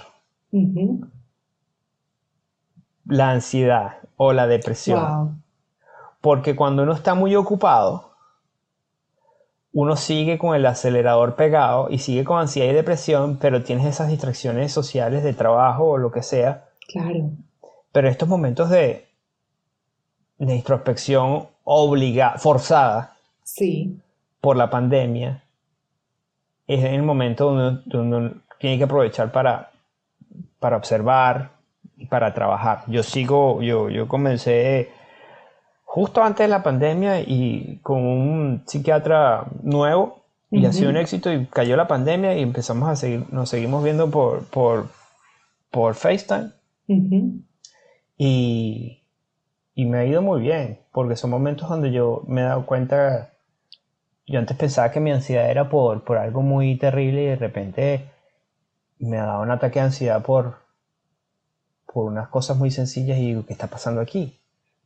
la 3.06 3.30
ansiedad 3.30 4.00
o 4.18 4.34
la 4.34 4.48
depresión. 4.48 5.47
Porque 6.28 6.58
cuando 6.58 6.84
uno 6.84 6.92
está 6.92 7.14
muy 7.14 7.38
ocupado, 7.38 8.12
uno 9.72 9.96
sigue 9.96 10.38
con 10.38 10.58
el 10.58 10.66
acelerador 10.66 11.38
pegado 11.38 11.88
y 11.90 12.00
sigue 12.00 12.26
con 12.26 12.38
ansiedad 12.38 12.70
y 12.70 12.76
depresión, 12.76 13.38
pero 13.38 13.64
tienes 13.64 13.86
esas 13.86 14.10
distracciones 14.10 14.74
sociales 14.74 15.24
de 15.24 15.32
trabajo 15.32 15.86
o 15.86 15.98
lo 15.98 16.12
que 16.12 16.22
sea. 16.22 16.66
Claro. 16.92 17.30
Pero 17.94 18.10
estos 18.10 18.28
momentos 18.28 18.70
de, 18.70 19.08
de 20.38 20.54
introspección 20.54 21.48
obligada, 21.64 22.38
forzada 22.40 23.16
sí. 23.44 23.98
por 24.42 24.58
la 24.58 24.70
pandemia, 24.70 25.46
es 26.68 26.84
el 26.84 27.04
momento 27.04 27.54
donde, 27.54 27.98
uno 27.98 28.34
tiene 28.60 28.78
que 28.78 28.84
aprovechar 28.84 29.32
para, 29.32 29.72
para 30.60 30.76
observar 30.76 31.52
y 31.96 32.06
para 32.06 32.34
trabajar. 32.34 32.84
Yo 32.88 33.02
sigo, 33.02 33.62
yo, 33.62 33.90
yo 33.90 34.10
comencé 34.10 34.97
justo 35.88 36.22
antes 36.22 36.44
de 36.44 36.50
la 36.50 36.64
pandemia 36.64 37.22
y 37.22 37.80
con 37.82 38.06
un 38.06 38.64
psiquiatra 38.68 39.46
nuevo 39.64 40.26
y 40.52 40.66
ha 40.66 40.74
sido 40.74 40.90
un 40.90 40.98
éxito 40.98 41.32
y 41.32 41.46
cayó 41.46 41.78
la 41.78 41.88
pandemia 41.88 42.38
y 42.38 42.42
empezamos 42.42 42.90
a 42.90 42.96
seguir, 42.98 43.26
nos 43.32 43.50
seguimos 43.50 43.84
viendo 43.84 44.12
por, 44.12 44.44
por, 44.48 44.90
por 45.72 45.96
FaceTime. 45.96 46.52
Y, 48.18 49.02
y 49.76 49.86
me 49.86 50.00
ha 50.00 50.06
ido 50.06 50.22
muy 50.22 50.42
bien 50.42 50.80
porque 50.92 51.16
son 51.16 51.30
momentos 51.30 51.70
donde 51.70 51.92
yo 51.92 52.22
me 52.28 52.42
he 52.42 52.44
dado 52.44 52.66
cuenta, 52.66 53.32
yo 54.26 54.40
antes 54.40 54.58
pensaba 54.58 54.92
que 54.92 55.00
mi 55.00 55.12
ansiedad 55.12 55.50
era 55.50 55.70
por, 55.70 56.04
por 56.04 56.18
algo 56.18 56.42
muy 56.42 56.78
terrible 56.78 57.24
y 57.24 57.28
de 57.28 57.36
repente 57.38 58.10
me 59.00 59.18
ha 59.18 59.26
dado 59.26 59.42
un 59.42 59.52
ataque 59.52 59.80
de 59.80 59.86
ansiedad 59.86 60.22
por, 60.22 60.58
por 61.86 62.12
unas 62.12 62.28
cosas 62.28 62.58
muy 62.58 62.72
sencillas 62.72 63.18
y 63.20 63.28
digo, 63.28 63.46
¿qué 63.46 63.54
está 63.54 63.68
pasando 63.68 64.02
aquí? 64.02 64.38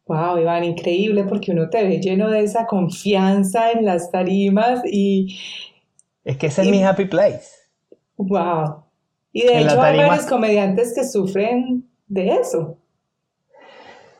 Wow, 0.08 0.40
Iván, 0.40 0.64
increíble 0.64 1.24
porque 1.24 1.52
uno 1.52 1.70
te 1.70 1.84
ve 1.84 2.00
lleno 2.00 2.30
de 2.30 2.44
esa 2.44 2.66
confianza 2.66 3.72
en 3.72 3.86
las 3.86 4.12
tarimas 4.12 4.82
y... 4.86 5.40
Es 6.24 6.38
que 6.38 6.48
ese 6.48 6.64
es 6.64 6.68
mi 6.70 6.84
happy 6.84 7.06
place. 7.06 7.48
Wow. 8.18 8.84
Y 9.32 9.44
de 9.44 9.62
hecho 9.62 9.82
hay 9.82 9.98
varios 9.98 10.26
comediantes 10.26 10.94
que 10.94 11.06
sufren 11.06 11.90
de 12.08 12.36
eso. 12.36 12.78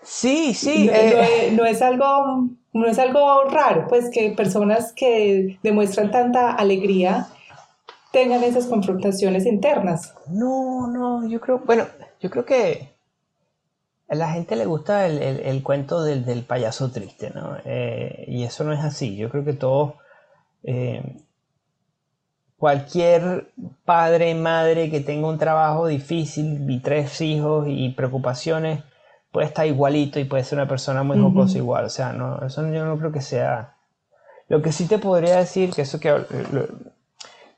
Sí, 0.04 0.54
sí. 0.54 0.90
Eh, 0.92 1.52
no, 1.56 1.66
es 1.66 1.82
algo, 1.82 2.50
no 2.74 2.88
es 2.88 2.98
algo 2.98 3.44
raro, 3.46 3.88
pues 3.88 4.10
que 4.10 4.32
personas 4.32 4.94
que 4.94 5.60
demuestran 5.62 6.12
tanta 6.12 6.52
alegría 6.52 7.28
tengan 8.12 8.44
esas 8.44 8.66
confrontaciones 8.66 9.46
internas. 9.46 10.14
No, 10.28 10.88
no, 10.88 11.28
yo 11.28 11.40
creo, 11.40 11.60
bueno, 11.66 11.86
yo 12.20 12.30
creo 12.30 12.46
que 12.46 12.91
a 14.12 14.16
la 14.16 14.30
gente 14.34 14.58
le 14.58 14.66
gusta 14.66 15.08
el, 15.08 15.64
cuento 15.64 16.04
del, 16.04 16.44
payaso 16.44 16.92
triste, 16.92 17.32
¿no? 17.34 17.56
Eh, 17.64 18.26
y 18.28 18.44
eso 18.44 18.66
no 18.66 18.74
es 18.74 18.82
así. 18.82 19.16
Yo 19.16 19.30
creo 19.30 19.46
que 19.46 19.54
todos, 19.54 19.94
eh, 20.64 21.16
cualquier 22.58 23.54
padre, 23.86 24.36
madre 24.36 24.92
que 24.92 25.00
tenga 25.00 25.30
un 25.30 25.38
trabajo 25.38 25.88
difícil 25.88 26.70
y 26.70 26.80
tres 26.80 27.22
hijos 27.22 27.68
y 27.70 27.88
preocupaciones, 27.92 28.84
puede 29.32 29.48
estar 29.48 29.66
igualito 29.66 30.20
y 30.20 30.26
puede 30.26 30.44
ser 30.44 30.58
una 30.58 30.68
persona 30.68 31.04
muy 31.04 31.18
jocosa 31.18 31.58
igual. 31.58 31.86
O 31.86 31.90
sea, 31.90 32.12
no, 32.12 32.46
eso 32.46 32.70
yo 32.70 32.84
no 32.84 32.98
creo 32.98 33.14
que 33.14 33.22
sea... 33.22 33.76
Lo 34.50 34.62
que 34.62 34.74
sí 34.74 34.88
te 34.88 34.98
podría 34.98 35.38
decir, 35.38 35.72
que 35.72 35.84
eso 35.84 36.02
que... 36.02 36.14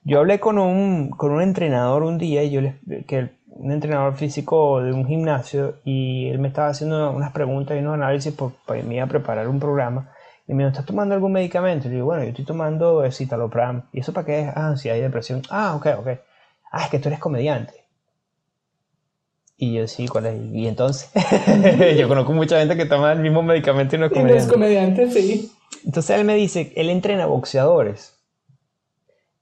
yo 0.04 0.20
hablé 0.20 0.40
con 0.40 0.60
un, 0.60 1.10
con 1.10 1.32
un 1.32 1.42
entrenador 1.42 2.04
un 2.04 2.20
día 2.20 2.44
y 2.44 2.52
yo 2.52 2.62
le, 2.62 2.80
que 3.08 3.32
un 3.56 3.72
entrenador 3.72 4.16
físico 4.16 4.82
de 4.82 4.92
un 4.92 5.06
gimnasio 5.06 5.76
y 5.84 6.28
él 6.30 6.40
me 6.40 6.48
estaba 6.48 6.70
haciendo 6.70 7.12
unas 7.12 7.32
preguntas 7.32 7.78
y 7.78 7.80
unos 7.80 7.94
análisis 7.94 8.34
por, 8.34 8.54
para 8.66 8.82
mí 8.82 9.00
a 9.00 9.08
preparar 9.08 9.48
un 9.48 9.60
programa. 9.60 10.12
Y 10.48 10.54
me 10.54 10.64
dijo, 10.64 10.72
¿estás 10.72 10.86
tomando 10.86 11.16
algún 11.16 11.32
medicamento? 11.32 11.88
Y 11.88 11.90
le 11.90 11.96
digo, 11.96 12.08
bueno, 12.08 12.24
yo 12.24 12.30
estoy 12.30 12.46
tomando 12.46 13.10
citalopram. 13.12 13.84
¿Y 13.94 14.00
eso 14.00 14.12
para 14.12 14.26
qué 14.26 14.42
es? 14.42 14.48
Ah, 14.50 14.68
ansiedad 14.68 14.98
y 14.98 15.02
depresión. 15.02 15.42
Ah, 15.50 15.76
ok, 15.76 15.88
ok. 16.00 16.08
Ah, 16.72 16.84
es 16.86 16.90
que 16.90 17.00
tú 17.00 17.08
eres 17.10 17.20
comediante. 17.20 17.74
Y 19.56 19.74
yo, 19.74 19.88
sí, 19.88 20.08
¿cuál 20.08 20.26
es? 20.26 20.42
Y 20.52 20.68
entonces, 20.68 21.10
yo 21.98 22.08
conozco 22.10 22.34
mucha 22.34 22.60
gente 22.60 22.76
que 22.76 22.86
toma 22.86 23.14
el 23.14 23.20
mismo 23.20 23.44
medicamento 23.44 23.96
y 23.96 24.00
no 24.00 24.08
es 24.08 24.12
comediante. 24.14 24.34
no 24.34 24.48
es 24.48 24.52
comediante, 24.52 25.12
sí. 25.12 25.52
Entonces 25.86 26.18
él 26.18 26.26
me 26.26 26.36
dice, 26.36 26.74
él 26.76 26.90
entrena 26.90 27.26
boxeadores. 27.28 28.20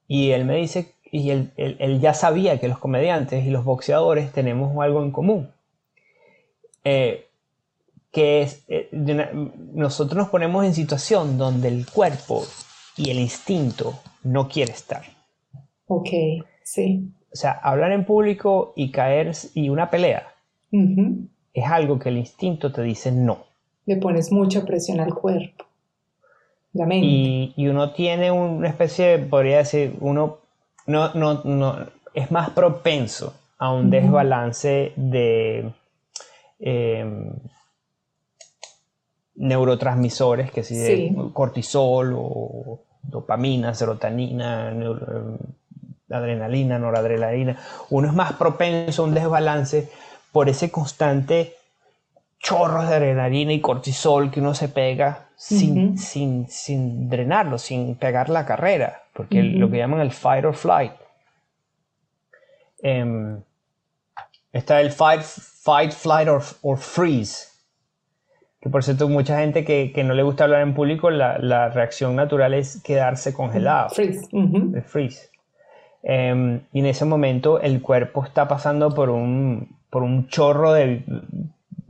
Y 0.07 0.31
él 0.31 0.45
me 0.45 0.57
dice 0.57 0.93
y 1.12 1.30
él, 1.30 1.99
ya 1.99 2.14
sabía 2.14 2.59
que 2.59 2.70
los 2.70 2.80
comediantes 2.80 3.45
y 3.45 3.49
los 3.49 3.66
boxeadores 3.66 4.32
tenemos 4.32 4.76
algo 4.82 5.03
en 5.03 5.12
común. 5.12 5.51
Eh, 6.86 7.28
que 8.12 8.41
es, 8.41 8.64
eh, 8.70 8.89
nosotros 9.74 10.18
nos 10.18 10.30
ponemos 10.30 10.66
en 10.66 10.74
situación 10.74 11.38
donde 11.38 11.68
el 11.68 11.86
cuerpo 11.86 12.43
y 12.97 13.09
el 13.09 13.20
instinto 13.20 13.99
no 14.24 14.47
quiere 14.47 14.72
estar. 14.72 15.03
Ok, 15.88 16.09
sí. 16.64 17.12
O 17.32 17.36
sea, 17.36 17.51
hablar 17.51 17.91
en 17.91 18.05
público 18.05 18.74
y 18.76 18.91
caer 18.91 19.32
y 19.53 19.70
una 19.70 19.89
pelea 19.89 20.34
es 21.53 21.66
algo 21.66 21.99
que 21.99 22.09
el 22.09 22.18
instinto 22.18 22.72
te 22.72 22.82
dice 22.82 23.12
no. 23.12 23.45
Le 23.86 23.97
pones 23.97 24.32
mucha 24.32 24.66
presión 24.66 24.99
al 25.01 25.14
cuerpo. 25.14 25.66
Y, 26.74 27.53
y, 27.57 27.68
uno 27.68 27.91
tiene 27.91 28.32
una 28.32 28.70
especie, 28.70 29.20
podría 29.20 29.57
decir, 29.57 29.97
uno 29.99 30.40
no, 30.88 31.13
no, 31.13 31.41
no, 31.43 31.77
es 32.13 32.32
más 32.32 32.49
propenso 32.51 33.34
a 33.57 33.71
un 33.71 33.89
desbalance 33.89 34.93
de 34.95 35.71
em, 36.59 37.32
neurotransmisores, 39.36 40.51
que 40.51 40.63
si 40.63 40.75
de 40.75 41.15
cortisol 41.34 42.13
o 42.17 42.82
dopamina, 43.03 43.73
serotonina, 43.73 44.71
em, 44.71 45.38
adrenalina, 46.09 46.77
noradrenalina. 46.79 47.57
Uno 47.89 48.07
es 48.07 48.13
más 48.13 48.34
propenso 48.34 49.03
a 49.03 49.05
un 49.05 49.13
desbalance 49.13 49.89
por 50.32 50.49
ese 50.49 50.71
constante 50.71 51.55
chorro 52.41 52.85
de 52.85 52.95
adrenalina 52.95 53.53
y 53.53 53.61
cortisol 53.61 54.31
que 54.31 54.39
uno 54.39 54.53
se 54.53 54.67
pega 54.67 55.29
sin, 55.35 55.97
sin, 55.97 56.47
sin, 56.47 57.09
drenarlo, 57.09 57.57
sin 57.57 57.95
pegar 57.95 58.29
la 58.29 58.45
carrera, 58.45 59.03
porque 59.13 59.43
lo 59.43 59.69
que 59.69 59.77
llaman 59.77 60.01
el 60.01 60.11
fight 60.11 60.45
or 60.45 60.55
flight. 60.55 60.91
Em, 62.81 63.41
está 64.51 64.81
el 64.81 64.91
fight, 64.91 65.21
fight 65.21 65.91
flight 65.91 66.27
or, 66.27 66.77
freeze. 66.77 67.47
Que 68.59 68.69
por 68.69 68.83
cierto, 68.83 69.07
mucha 69.07 69.39
gente 69.39 69.63
que, 69.63 70.03
no 70.03 70.13
le 70.13 70.23
gusta 70.23 70.43
hablar 70.43 70.61
en 70.61 70.73
público, 70.73 71.09
la, 71.09 71.69
reacción 71.69 72.15
natural 72.15 72.53
es 72.53 72.81
quedarse 72.81 73.33
congelado. 73.33 73.89
Freeze. 73.89 74.27
El 74.31 74.83
freeze. 74.83 75.29
Em, 76.03 76.61
y 76.73 76.79
en 76.79 76.85
ese 76.87 77.05
momento 77.05 77.59
el 77.59 77.81
cuerpo 77.81 78.25
está 78.25 78.47
pasando 78.47 78.89
por 78.89 79.11
un, 79.11 79.77
por 79.91 80.01
un 80.01 80.27
chorro 80.27 80.73
de 80.73 81.03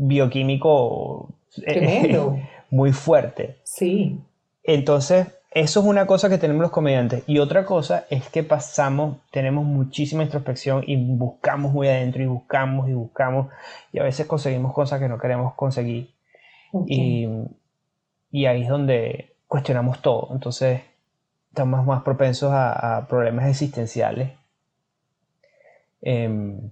bioquímico 0.08 1.30
muy 2.70 2.92
fuerte. 2.92 3.58
Sí. 3.64 4.20
Entonces, 4.64 5.28
eso 5.52 5.82
es 5.82 5.86
una 5.86 6.08
cosa 6.08 6.30
que 6.30 6.38
tenemos 6.38 6.62
los 6.62 6.72
comediantes. 6.72 7.24
Y 7.28 7.40
otra 7.40 7.66
cosa 7.66 8.06
es 8.10 8.30
que 8.30 8.44
pasamos, 8.44 9.18
tenemos 9.32 9.66
muchísima 9.66 10.24
introspección 10.24 10.84
y 10.88 10.96
buscamos 10.96 11.74
muy 11.74 11.88
adentro 11.88 12.24
y 12.24 12.26
buscamos 12.26 12.90
y 12.90 12.94
buscamos. 12.94 13.48
Y 13.92 14.00
a 14.00 14.04
veces 14.04 14.26
conseguimos 14.28 14.74
cosas 14.74 15.00
que 15.00 15.10
no 15.10 15.20
queremos 15.20 15.54
conseguir. 15.56 16.10
Y, 16.88 17.28
ahí 18.46 18.64
es 18.64 18.70
donde 18.70 19.36
cuestionamos 19.48 20.02
todo. 20.02 20.30
Entonces, 20.32 20.82
estamos 21.50 21.86
más 21.86 22.02
propensos 22.04 22.52
a, 22.54 23.06
problemas 23.10 23.50
existenciales. 23.50 24.32
Em, 26.02 26.72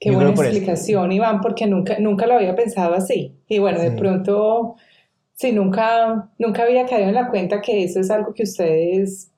Qué 0.00 0.12
buena 0.12 0.30
explicación, 0.30 1.10
Iván, 1.10 1.40
porque 1.40 1.66
nunca, 1.66 1.98
nunca 1.98 2.26
lo 2.26 2.34
había 2.34 2.54
pensado 2.54 2.94
así. 2.94 3.34
Y 3.48 3.58
bueno, 3.58 3.80
de 3.80 3.90
pronto, 3.90 4.76
sí, 5.34 5.50
nunca, 5.50 6.30
nunca 6.38 6.62
había 6.62 6.86
caído 6.86 7.08
en 7.08 7.14
la 7.14 7.28
cuenta 7.28 7.60
que 7.60 7.82
eso 7.82 7.98
es 7.98 8.10
algo 8.10 8.32
que 8.32 8.44
ustedes 8.44 9.32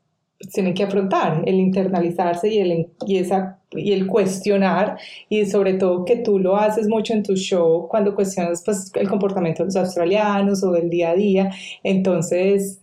tienen 0.53 0.75
que 0.75 0.85
afrontar, 0.85 1.43
el 1.47 1.57
internalizarse 1.61 2.49
y 2.49 2.59
el, 2.59 2.89
y 3.07 3.19
esa, 3.19 3.59
y 3.73 3.93
el 3.93 4.07
cuestionar, 4.07 4.99
y 5.29 5.45
sobre 5.47 5.75
todo 5.75 6.05
que 6.05 6.17
tú 6.17 6.39
lo 6.39 6.57
haces 6.57 6.89
mucho 6.89 7.13
en 7.13 7.23
tu 7.23 7.37
show 7.37 7.89
cuando 7.89 8.15
cuestionas 8.15 8.63
pues, 8.65 8.91
el 8.95 9.09
comportamiento 9.09 9.63
de 9.63 9.67
los 9.67 9.77
australianos 9.77 10.63
o 10.65 10.73
del 10.73 10.89
día 10.89 11.11
a 11.11 11.15
día. 11.15 11.51
Entonces, 11.83 12.81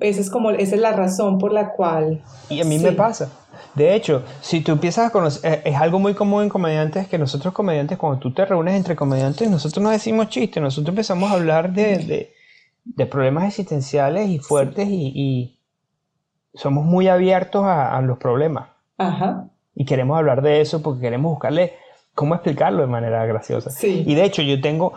esa 0.00 0.20
es 0.20 0.30
como, 0.30 0.50
esa 0.50 0.74
es 0.74 0.80
la 0.80 0.92
razón 0.92 1.38
por 1.38 1.52
la 1.52 1.72
cual... 1.72 2.22
Y 2.48 2.60
a 2.60 2.64
mí 2.64 2.78
me 2.78 2.92
pasa. 2.92 3.30
De 3.74 3.94
hecho, 3.94 4.22
si 4.40 4.60
tú 4.60 4.72
empiezas 4.72 5.08
a 5.08 5.10
conocer, 5.10 5.52
eh, 5.52 5.62
es 5.64 5.76
algo 5.76 5.98
muy 5.98 6.14
común 6.14 6.44
en 6.44 6.48
comediantes 6.48 7.08
que 7.08 7.18
nosotros 7.18 7.52
comediantes, 7.52 7.98
cuando 7.98 8.20
tú 8.20 8.32
te 8.32 8.44
reúnes 8.44 8.74
entre 8.74 8.94
comediantes, 8.94 9.50
nosotros 9.50 9.82
no 9.82 9.90
decimos 9.90 10.28
chistes, 10.28 10.62
nosotros 10.62 10.90
empezamos 10.90 11.30
a 11.30 11.34
hablar 11.34 11.72
de, 11.72 12.32
problemas 13.10 13.44
existenciales 13.44 14.28
y 14.28 14.38
fuertes 14.38 14.88
y, 14.88 15.58
somos 16.54 16.84
muy 16.84 17.08
abiertos 17.08 17.64
a, 17.66 18.00
los 18.02 18.18
problemas. 18.18 18.68
Ajá. 18.96 19.48
Y 19.74 19.84
queremos 19.84 20.16
hablar 20.16 20.40
de 20.40 20.60
eso 20.60 20.82
porque 20.82 21.00
queremos 21.00 21.32
buscarle 21.32 21.72
cómo 22.14 22.36
explicarlo 22.36 22.82
de 22.82 22.86
manera 22.86 23.26
graciosa. 23.26 23.70
Sí. 23.70 24.04
Y 24.06 24.14
de 24.14 24.24
hecho, 24.24 24.40
yo 24.40 24.60
tengo, 24.60 24.92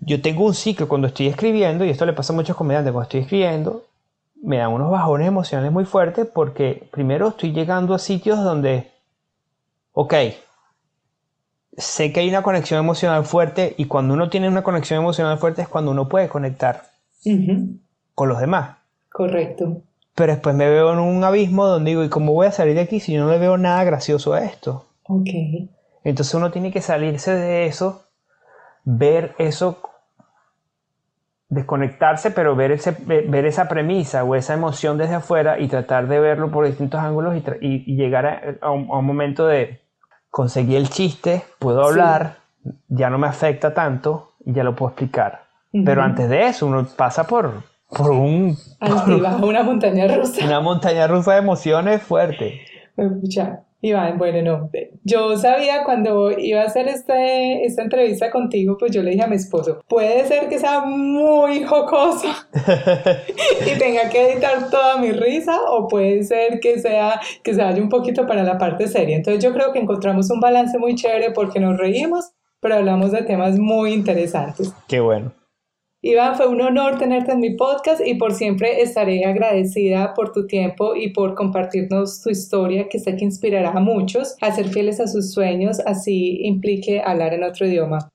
yo 0.00 0.20
tengo 0.20 0.44
un 0.44 0.54
ciclo 0.54 0.88
cuando 0.88 1.06
estoy 1.06 1.28
escribiendo, 1.28 1.84
y 1.84 1.90
esto 1.90 2.06
le 2.06 2.12
pasa 2.12 2.32
a 2.32 2.36
muchos 2.36 2.56
comediantes, 2.56 2.92
cuando 2.92 3.04
estoy 3.04 3.20
escribiendo, 3.20 3.84
me 4.42 4.58
da 4.58 4.68
unos 4.68 4.90
bajones 4.90 5.28
emocionales 5.28 5.72
muy 5.72 5.84
fuertes 5.84 6.26
porque 6.26 6.88
primero 6.90 7.28
estoy 7.28 7.52
llegando 7.52 7.94
a 7.94 7.98
sitios 7.98 8.42
donde, 8.42 8.90
ok, 9.92 10.14
sé 11.76 12.12
que 12.12 12.20
hay 12.20 12.28
una 12.28 12.42
conexión 12.42 12.80
emocional 12.80 13.24
fuerte 13.24 13.74
y 13.76 13.86
cuando 13.86 14.14
uno 14.14 14.30
tiene 14.30 14.48
una 14.48 14.62
conexión 14.62 15.00
emocional 15.00 15.38
fuerte 15.38 15.62
es 15.62 15.68
cuando 15.68 15.90
uno 15.90 16.08
puede 16.08 16.28
conectar 16.28 16.84
con 18.14 18.28
los 18.28 18.40
demás. 18.40 18.76
Correcto. 19.10 19.82
Pero 20.14 20.32
después 20.32 20.54
me 20.54 20.68
veo 20.68 20.92
en 20.92 20.98
un 20.98 21.22
abismo 21.24 21.66
donde 21.66 21.90
digo, 21.90 22.04
¿y 22.04 22.08
cómo 22.08 22.32
voy 22.32 22.46
a 22.46 22.52
salir 22.52 22.74
de 22.74 22.82
aquí 22.82 23.00
si 23.00 23.12
yo 23.12 23.24
no 23.24 23.30
le 23.30 23.38
veo 23.38 23.56
nada 23.56 23.84
gracioso 23.84 24.34
a 24.34 24.44
esto? 24.44 24.86
Ok. 25.04 25.28
Entonces 26.04 26.34
uno 26.34 26.50
tiene 26.50 26.72
que 26.72 26.82
salirse 26.82 27.34
de 27.34 27.66
eso, 27.66 28.04
ver 28.84 29.34
eso 29.38 29.78
desconectarse, 31.50 32.30
pero 32.30 32.54
ver, 32.54 32.70
ese, 32.70 32.96
ver 33.06 33.44
esa 33.44 33.68
premisa 33.68 34.24
o 34.24 34.36
esa 34.36 34.54
emoción 34.54 34.96
desde 34.96 35.16
afuera 35.16 35.58
y 35.58 35.66
tratar 35.66 36.06
de 36.06 36.20
verlo 36.20 36.50
por 36.50 36.64
distintos 36.64 37.00
ángulos 37.00 37.36
y, 37.60 37.96
llegar 37.96 38.58
a, 38.62 38.70
un, 38.70 38.86
momento 38.86 39.46
de 39.46 39.80
conseguir 40.30 40.76
el 40.76 40.88
chiste, 40.88 41.42
puedo 41.58 41.84
hablar, 41.84 42.36
ya 42.88 43.10
no 43.10 43.18
me 43.18 43.26
afecta 43.26 43.74
tanto 43.74 44.32
y 44.46 44.52
ya 44.52 44.62
lo 44.62 44.76
puedo 44.76 44.90
explicar. 44.90 45.42
Pero 45.84 46.02
antes 46.02 46.28
de 46.28 46.46
eso 46.46 46.66
uno 46.66 46.86
pasa 46.96 47.24
por, 47.24 47.62
por 47.88 48.10
un... 48.10 48.56
una 49.42 49.62
montaña 49.62 50.06
rusa. 50.08 50.44
Una 50.44 50.60
montaña 50.60 51.06
rusa 51.06 51.32
de 51.32 51.38
emociones 51.38 52.02
fuerte. 52.02 52.60
Ya. 53.22 53.64
Iván, 53.82 54.18
bueno, 54.18 54.42
no, 54.42 54.70
yo 55.04 55.38
sabía 55.38 55.84
cuando 55.84 56.30
iba 56.30 56.60
a 56.60 56.66
hacer 56.66 56.86
este, 56.88 57.64
esta 57.64 57.82
entrevista 57.82 58.30
contigo, 58.30 58.76
pues 58.78 58.92
yo 58.92 59.02
le 59.02 59.12
dije 59.12 59.22
a 59.22 59.26
mi 59.26 59.36
esposo, 59.36 59.82
puede 59.88 60.26
ser 60.26 60.48
que 60.48 60.58
sea 60.58 60.80
muy 60.80 61.64
jocosa 61.64 62.48
y 63.66 63.78
tenga 63.78 64.10
que 64.10 64.32
editar 64.32 64.68
toda 64.70 64.98
mi 64.98 65.12
risa 65.12 65.58
o 65.70 65.88
puede 65.88 66.22
ser 66.24 66.60
que 66.60 66.78
sea 66.78 67.20
que 67.42 67.54
se 67.54 67.62
vaya 67.62 67.82
un 67.82 67.88
poquito 67.88 68.26
para 68.26 68.42
la 68.42 68.58
parte 68.58 68.86
seria. 68.86 69.16
Entonces 69.16 69.42
yo 69.42 69.54
creo 69.54 69.72
que 69.72 69.78
encontramos 69.78 70.30
un 70.30 70.40
balance 70.40 70.78
muy 70.78 70.94
chévere 70.94 71.30
porque 71.30 71.58
nos 71.58 71.78
reímos, 71.78 72.32
pero 72.60 72.74
hablamos 72.74 73.12
de 73.12 73.22
temas 73.22 73.58
muy 73.58 73.94
interesantes. 73.94 74.74
Qué 74.88 75.00
bueno. 75.00 75.32
Iván, 76.02 76.34
fue 76.34 76.48
un 76.48 76.62
honor 76.62 76.96
tenerte 76.96 77.32
en 77.32 77.40
mi 77.40 77.56
podcast 77.56 78.00
y 78.02 78.14
por 78.14 78.32
siempre 78.32 78.80
estaré 78.80 79.26
agradecida 79.26 80.14
por 80.14 80.32
tu 80.32 80.46
tiempo 80.46 80.96
y 80.96 81.12
por 81.12 81.34
compartirnos 81.34 82.22
tu 82.22 82.30
historia 82.30 82.88
que 82.88 82.98
sé 82.98 83.16
que 83.16 83.26
inspirará 83.26 83.72
a 83.72 83.80
muchos 83.80 84.34
a 84.40 84.50
ser 84.50 84.68
fieles 84.68 84.98
a 84.98 85.06
sus 85.06 85.34
sueños, 85.34 85.78
así 85.84 86.38
implique 86.42 87.02
hablar 87.04 87.34
en 87.34 87.44
otro 87.44 87.66
idioma. 87.66 88.08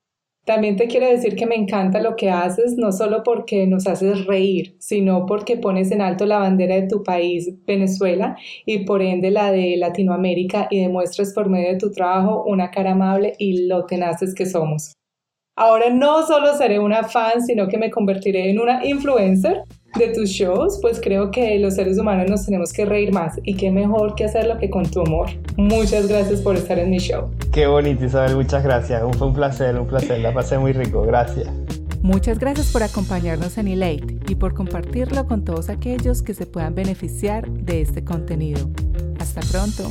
También 0.45 0.77
te 0.77 0.87
quiero 0.87 1.07
decir 1.07 1.35
que 1.35 1.45
me 1.45 1.53
encanta 1.53 2.01
lo 2.01 2.15
que 2.15 2.31
haces, 2.31 2.75
no 2.75 2.91
solo 2.91 3.21
porque 3.23 3.67
nos 3.67 3.85
haces 3.85 4.25
reír, 4.25 4.75
sino 4.79 5.27
porque 5.27 5.55
pones 5.55 5.91
en 5.91 6.01
alto 6.01 6.25
la 6.25 6.39
bandera 6.39 6.73
de 6.73 6.87
tu 6.87 7.03
país, 7.03 7.53
Venezuela, 7.67 8.35
y 8.65 8.79
por 8.85 9.03
ende 9.03 9.29
la 9.29 9.51
de 9.51 9.77
Latinoamérica 9.77 10.67
y 10.71 10.79
demuestras 10.81 11.33
por 11.33 11.49
medio 11.49 11.73
de 11.73 11.77
tu 11.77 11.91
trabajo 11.91 12.45
una 12.47 12.71
cara 12.71 12.93
amable 12.93 13.33
y 13.37 13.67
lo 13.67 13.85
tenaces 13.85 14.33
que 14.33 14.47
somos. 14.47 14.93
Ahora 15.57 15.89
no 15.89 16.27
solo 16.27 16.53
seré 16.57 16.79
una 16.79 17.03
fan, 17.03 17.41
sino 17.41 17.69
que 17.69 17.77
me 17.77 17.89
convertiré 17.89 18.49
en 18.49 18.59
una 18.59 18.85
influencer 18.85 19.63
de 19.97 20.09
tus 20.09 20.29
shows, 20.29 20.79
pues 20.81 20.99
creo 21.01 21.31
que 21.31 21.57
los 21.59 21.75
seres 21.75 21.97
humanos 21.97 22.29
nos 22.29 22.45
tenemos 22.45 22.73
que 22.73 22.83
reír 22.83 23.13
más 23.13 23.39
y 23.41 23.55
qué 23.55 23.71
mejor 23.71 24.15
que 24.15 24.25
hacerlo 24.25 24.57
que 24.57 24.69
con 24.69 24.85
tu 24.85 25.03
humor. 25.03 25.29
Muchas 25.55 26.09
gracias 26.09 26.41
por 26.41 26.57
estar 26.57 26.77
en 26.77 26.89
mi 26.89 26.97
show. 26.97 27.31
Qué 27.53 27.67
bonito 27.67 28.03
Isabel, 28.03 28.35
muchas 28.35 28.65
gracias. 28.65 29.01
Fue 29.17 29.27
un 29.27 29.33
placer, 29.33 29.79
un 29.79 29.87
placer, 29.87 30.19
la 30.19 30.33
pasé 30.33 30.57
muy 30.57 30.73
rico, 30.73 31.03
gracias. 31.03 31.47
Muchas 32.01 32.37
gracias 32.37 32.73
por 32.73 32.83
acompañarnos 32.83 33.57
en 33.57 33.69
Elate 33.69 34.19
y 34.27 34.35
por 34.35 34.55
compartirlo 34.55 35.25
con 35.25 35.45
todos 35.45 35.69
aquellos 35.69 36.21
que 36.21 36.33
se 36.33 36.45
puedan 36.45 36.75
beneficiar 36.75 37.47
de 37.49 37.79
este 37.79 38.03
contenido. 38.03 38.69
Hasta 39.21 39.39
pronto. 39.49 39.89